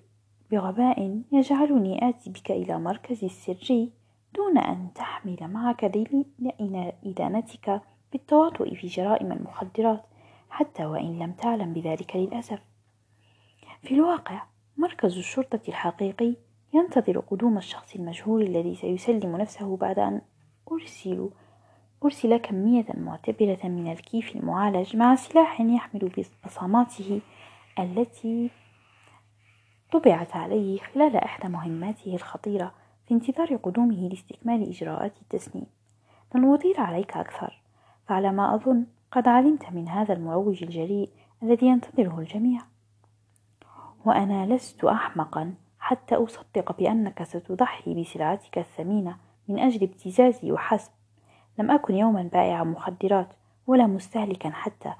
بغباء 0.51 1.21
يجعلني 1.31 2.09
آتي 2.09 2.29
بك 2.29 2.51
إلى 2.51 2.79
مركز 2.79 3.23
السري 3.23 3.91
دون 4.35 4.57
أن 4.57 4.93
تحمل 4.95 5.37
معك 5.41 5.85
دليل 5.85 6.25
إدانتك 7.05 7.81
بالتواطؤ 8.11 8.75
في 8.75 8.87
جرائم 8.87 9.31
المخدرات 9.31 10.03
حتى 10.49 10.85
وإن 10.85 11.19
لم 11.19 11.31
تعلم 11.31 11.73
بذلك 11.73 12.15
للأسف. 12.15 12.59
في 13.81 13.93
الواقع 13.93 14.43
مركز 14.77 15.17
الشرطة 15.17 15.61
الحقيقي 15.67 16.35
ينتظر 16.73 17.19
قدوم 17.19 17.57
الشخص 17.57 17.95
المجهول 17.95 18.41
الذي 18.41 18.75
سيسلم 18.75 19.37
نفسه 19.37 19.77
بعد 19.77 19.99
أن 19.99 20.21
أرسل 20.71 21.29
أرسل 22.05 22.37
كمية 22.37 22.85
معتبرة 22.93 23.59
من 23.63 23.91
الكيف 23.91 24.35
المعالج 24.35 24.95
مع 24.95 25.15
سلاح 25.15 25.61
يحمل 25.61 26.25
بصماته 26.45 27.21
التي 27.79 28.49
طبعت 29.91 30.35
عليه 30.35 30.79
خلال 30.79 31.15
إحدى 31.15 31.47
مهماته 31.47 32.15
الخطيرة 32.15 32.73
في 33.07 33.13
انتظار 33.13 33.55
قدومه 33.55 34.09
لاستكمال 34.09 34.69
إجراءات 34.69 35.13
التسنيم. 35.21 35.65
لن 36.35 36.53
أطيل 36.53 36.77
عليك 36.77 37.17
أكثر. 37.17 37.61
فعلى 38.07 38.31
ما 38.31 38.55
أظن 38.55 38.85
قد 39.11 39.27
علمت 39.27 39.69
من 39.71 39.89
هذا 39.89 40.13
المروج 40.13 40.63
الجريء 40.63 41.09
الذي 41.43 41.67
ينتظره 41.67 42.19
الجميع. 42.19 42.61
وأنا 44.05 44.55
لست 44.55 44.83
أحمقا 44.83 45.53
حتى 45.79 46.15
أصدق 46.15 46.77
بأنك 46.77 47.23
ستضحي 47.23 48.01
بسلعتك 48.01 48.57
الثمينة 48.57 49.17
من 49.47 49.59
أجل 49.59 49.83
ابتزازي 49.83 50.51
وحسب. 50.51 50.91
لم 51.59 51.71
أكن 51.71 51.95
يوما 51.95 52.29
بائع 52.33 52.63
مخدرات 52.63 53.33
ولا 53.67 53.87
مستهلكا 53.87 54.49
حتى 54.49 54.93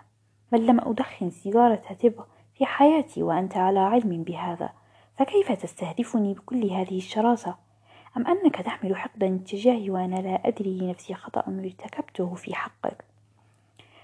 بل 0.51 0.67
لم 0.67 0.79
أدخن 0.79 1.29
سيجارة 1.29 1.75
تبغ 1.99 2.23
في 2.55 2.65
حياتي 2.65 3.23
وأنت 3.23 3.57
على 3.57 3.79
علم 3.79 4.23
بهذا. 4.23 4.69
فكيف 5.17 5.51
تستهدفني 5.51 6.33
بكل 6.33 6.69
هذه 6.69 6.97
الشراسة؟ 6.97 7.55
أم 8.17 8.27
أنك 8.27 8.55
تحمل 8.55 8.95
حقدا 8.95 9.39
تجاهي 9.47 9.89
وأنا 9.89 10.15
لا 10.15 10.47
أدري 10.47 10.77
لنفسي 10.77 11.13
خطأ 11.13 11.43
ارتكبته 11.47 12.33
في 12.35 12.55
حقك؟ 12.55 13.05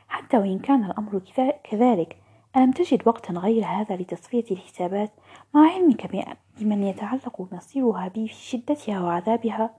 حتى 0.08 0.38
وإن 0.38 0.60
كان 0.60 0.84
الأمر 0.84 1.22
كذلك 1.64 2.18
ألم 2.58 2.72
تجد 2.72 3.08
وقتا 3.08 3.34
غير 3.34 3.66
هذا 3.66 3.95
لتصفية 3.95 4.45
الحسابات؟ 4.52 5.12
مع 5.54 5.72
علمك 5.72 6.12
بمن 6.60 6.84
يتعلق 6.84 7.47
مصيرها 7.52 8.08
بي 8.08 8.28
في 8.28 8.34
شدتها 8.34 9.02
وعذابها؟ 9.02 9.70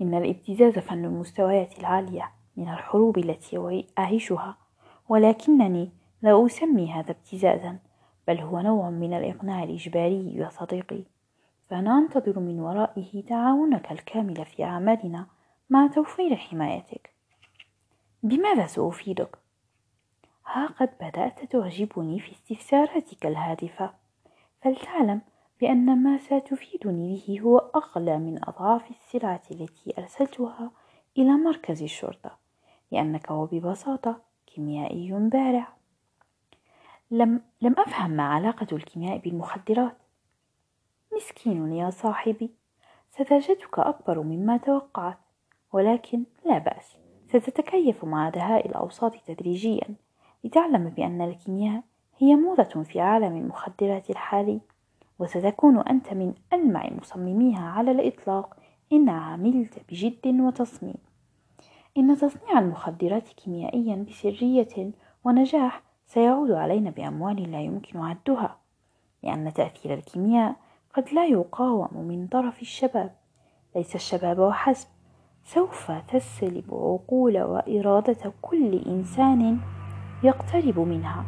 إن 0.00 0.14
الابتزاز 0.14 0.78
فن 0.78 1.04
المستويات 1.04 1.78
العالية 1.78 2.30
من 2.56 2.68
الحروب 2.68 3.18
التي 3.18 3.86
أعيشها 3.98 4.56
ولكنني 5.08 5.90
لا 6.22 6.46
أسمي 6.46 6.92
هذا 6.92 7.10
ابتزازا 7.10 7.78
بل 8.28 8.40
هو 8.40 8.60
نوع 8.60 8.90
من 8.90 9.14
الإقناع 9.14 9.62
الإجباري 9.62 10.36
يا 10.36 10.48
صديقي. 10.48 11.02
فأنا 11.70 11.98
أنتظر 11.98 12.40
من 12.40 12.60
ورائه 12.60 13.22
تعاونك 13.28 13.92
الكامل 13.92 14.44
في 14.44 14.64
أعمالنا 14.64 15.26
مع 15.70 15.86
توفير 15.86 16.36
حمايتك. 16.36 17.10
بماذا 18.22 18.66
سأفيدك؟ 18.66 19.38
ها 20.46 20.66
قد 20.66 20.90
بدأت 21.00 21.44
تعجبني 21.52 22.20
في 22.20 22.32
استفساراتك 22.32 23.26
الهادفة. 23.26 23.90
فلتعلم 24.62 25.20
بأن 25.60 26.02
ما 26.02 26.18
ستفيدني 26.18 27.22
به 27.26 27.40
هو 27.40 27.58
أغلى 27.58 28.18
من 28.18 28.44
أضعاف 28.48 28.90
السلعة 28.90 29.42
التي 29.50 29.94
أرسلتها 29.98 30.70
إلى 31.18 31.30
مركز 31.30 31.82
الشرطة 31.82 32.38
لأنك 32.92 33.30
وببساطة 33.30 34.20
كيميائي 34.46 35.12
بارع. 35.12 35.68
لم, 37.10 37.42
لم 37.60 37.74
أفهم 37.78 38.10
ما 38.10 38.22
علاقة 38.22 38.66
الكيمياء 38.72 39.18
بالمخدرات. 39.18 39.96
مسكين 41.16 41.72
يا 41.72 41.90
صاحبي 41.90 42.50
سذاجتك 43.10 43.78
أكبر 43.78 44.22
مما 44.22 44.56
توقعت 44.56 45.18
ولكن 45.72 46.24
لا 46.46 46.58
بأس 46.58 46.96
ستتكيف 47.28 48.04
مع 48.04 48.28
دهاء 48.28 48.66
الأوساط 48.68 49.16
تدريجيا 49.16 49.94
لتعلم 50.44 50.88
بأن 50.88 51.20
الكيمياء 51.20 51.82
هي 52.18 52.34
موضة 52.34 52.82
في 52.82 53.00
عالم 53.00 53.36
المخدرات 53.36 54.10
الحالي. 54.10 54.60
وستكون 55.18 55.78
أنت 55.78 56.12
من 56.12 56.34
ألمع 56.52 56.90
مصمميها 57.00 57.68
على 57.70 57.90
الإطلاق 57.90 58.56
إن 58.92 59.08
عملت 59.08 59.78
بجد 59.90 60.40
وتصميم. 60.40 60.96
إن 61.98 62.16
تصنيع 62.16 62.58
المخدرات 62.58 63.28
كيميائيا 63.28 64.06
بسرية 64.08 64.92
ونجاح 65.24 65.82
سيعود 66.06 66.50
علينا 66.50 66.90
بأموال 66.90 67.52
لا 67.52 67.60
يمكن 67.60 67.98
عدها 67.98 68.56
لأن 69.22 69.52
تأثير 69.52 69.94
الكيمياء 69.94 70.56
قد 70.94 71.12
لا 71.12 71.26
يقاوم 71.26 71.88
من 71.94 72.26
طرف 72.26 72.62
الشباب. 72.62 73.14
ليس 73.76 73.94
الشباب 73.94 74.38
وحسب 74.38 74.88
سوف 75.44 75.90
تسلب 75.90 76.64
عقول 76.74 77.42
وإرادة 77.42 78.32
كل 78.42 78.82
إنسان 78.86 79.58
يقترب 80.22 80.78
منها. 80.78 81.24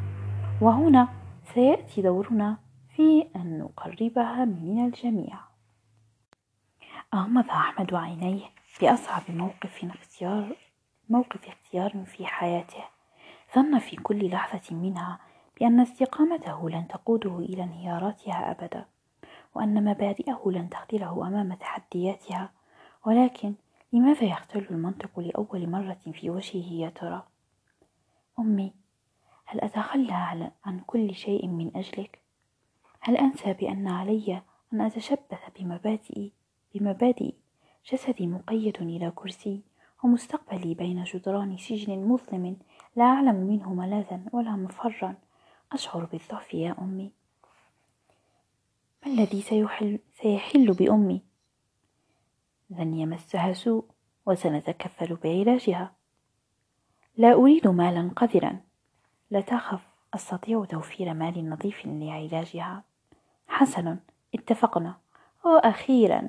وهنا 0.62 1.08
سيأتي 1.54 2.02
دورنا 2.02 2.56
في 2.96 3.28
أن 3.36 3.58
نقربها 3.58 4.44
من 4.44 4.86
الجميع 4.86 5.38
أغمض 7.14 7.50
أحمد 7.50 7.94
عينيه 7.94 8.44
بأصعب 8.80 9.22
موقف 9.28 9.84
اختيار 9.84 10.56
موقف 11.08 11.48
اختيار 11.48 12.04
في 12.04 12.26
حياته 12.26 12.84
ظن 13.54 13.78
في 13.78 13.96
كل 13.96 14.30
لحظة 14.30 14.76
منها 14.76 15.20
بأن 15.60 15.80
استقامته 15.80 16.70
لن 16.70 16.88
تقوده 16.88 17.38
إلى 17.38 17.62
انهياراتها 17.62 18.50
أبدا 18.50 18.84
وأن 19.54 19.84
مبادئه 19.84 20.42
لن 20.46 20.68
تخذله 20.68 21.28
أمام 21.28 21.54
تحدياتها 21.54 22.50
ولكن 23.06 23.54
لماذا 23.92 24.24
يختل 24.24 24.66
المنطق 24.70 25.20
لأول 25.20 25.70
مرة 25.70 26.00
في 26.12 26.30
وجهه 26.30 26.72
يا 26.72 26.90
ترى؟ 26.90 27.26
أمي 28.38 28.72
هل 29.44 29.60
أتخلى 29.60 30.50
عن 30.64 30.80
كل 30.86 31.14
شيء 31.14 31.46
من 31.46 31.76
أجلك؟ 31.76 32.25
هل 33.00 33.16
أنسى 33.16 33.52
بأن 33.52 33.88
علي 33.88 34.42
أن 34.72 34.80
أتشبث 34.80 35.40
بمبادئي؟ 35.58 36.32
بمبادئ 36.74 37.34
جسدي 37.92 38.26
مقيد 38.26 38.76
إلى 38.82 39.12
كرسي 39.14 39.60
ومستقبلي 40.04 40.74
بين 40.74 41.04
جدران 41.04 41.56
سجن 41.56 42.08
مظلم 42.08 42.56
لا 42.96 43.04
أعلم 43.04 43.34
منه 43.34 43.74
ملاذا 43.74 44.20
ولا 44.32 44.50
مفرا. 44.50 45.14
أشعر 45.72 46.04
بالضعف 46.04 46.54
يا 46.54 46.76
أمي. 46.78 47.12
ما 49.06 49.12
الذي 49.12 49.40
سيحل, 49.42 49.98
سيحل 50.12 50.72
بأمي؟ 50.72 51.22
لن 52.70 52.94
يمسها 52.94 53.52
سوء 53.52 53.84
وسنتكفل 54.26 55.14
بعلاجها. 55.14 55.92
لا 57.16 57.32
أريد 57.32 57.68
مالا 57.68 58.10
قذرا. 58.16 58.60
لا 59.30 59.40
تخف. 59.40 59.95
أستطيع 60.16 60.64
توفير 60.64 61.14
مال 61.14 61.50
نظيف 61.50 61.86
لعلاجها. 61.86 62.82
حسنا 63.48 63.98
اتفقنا. 64.34 64.94
وأخيرا 65.44 66.28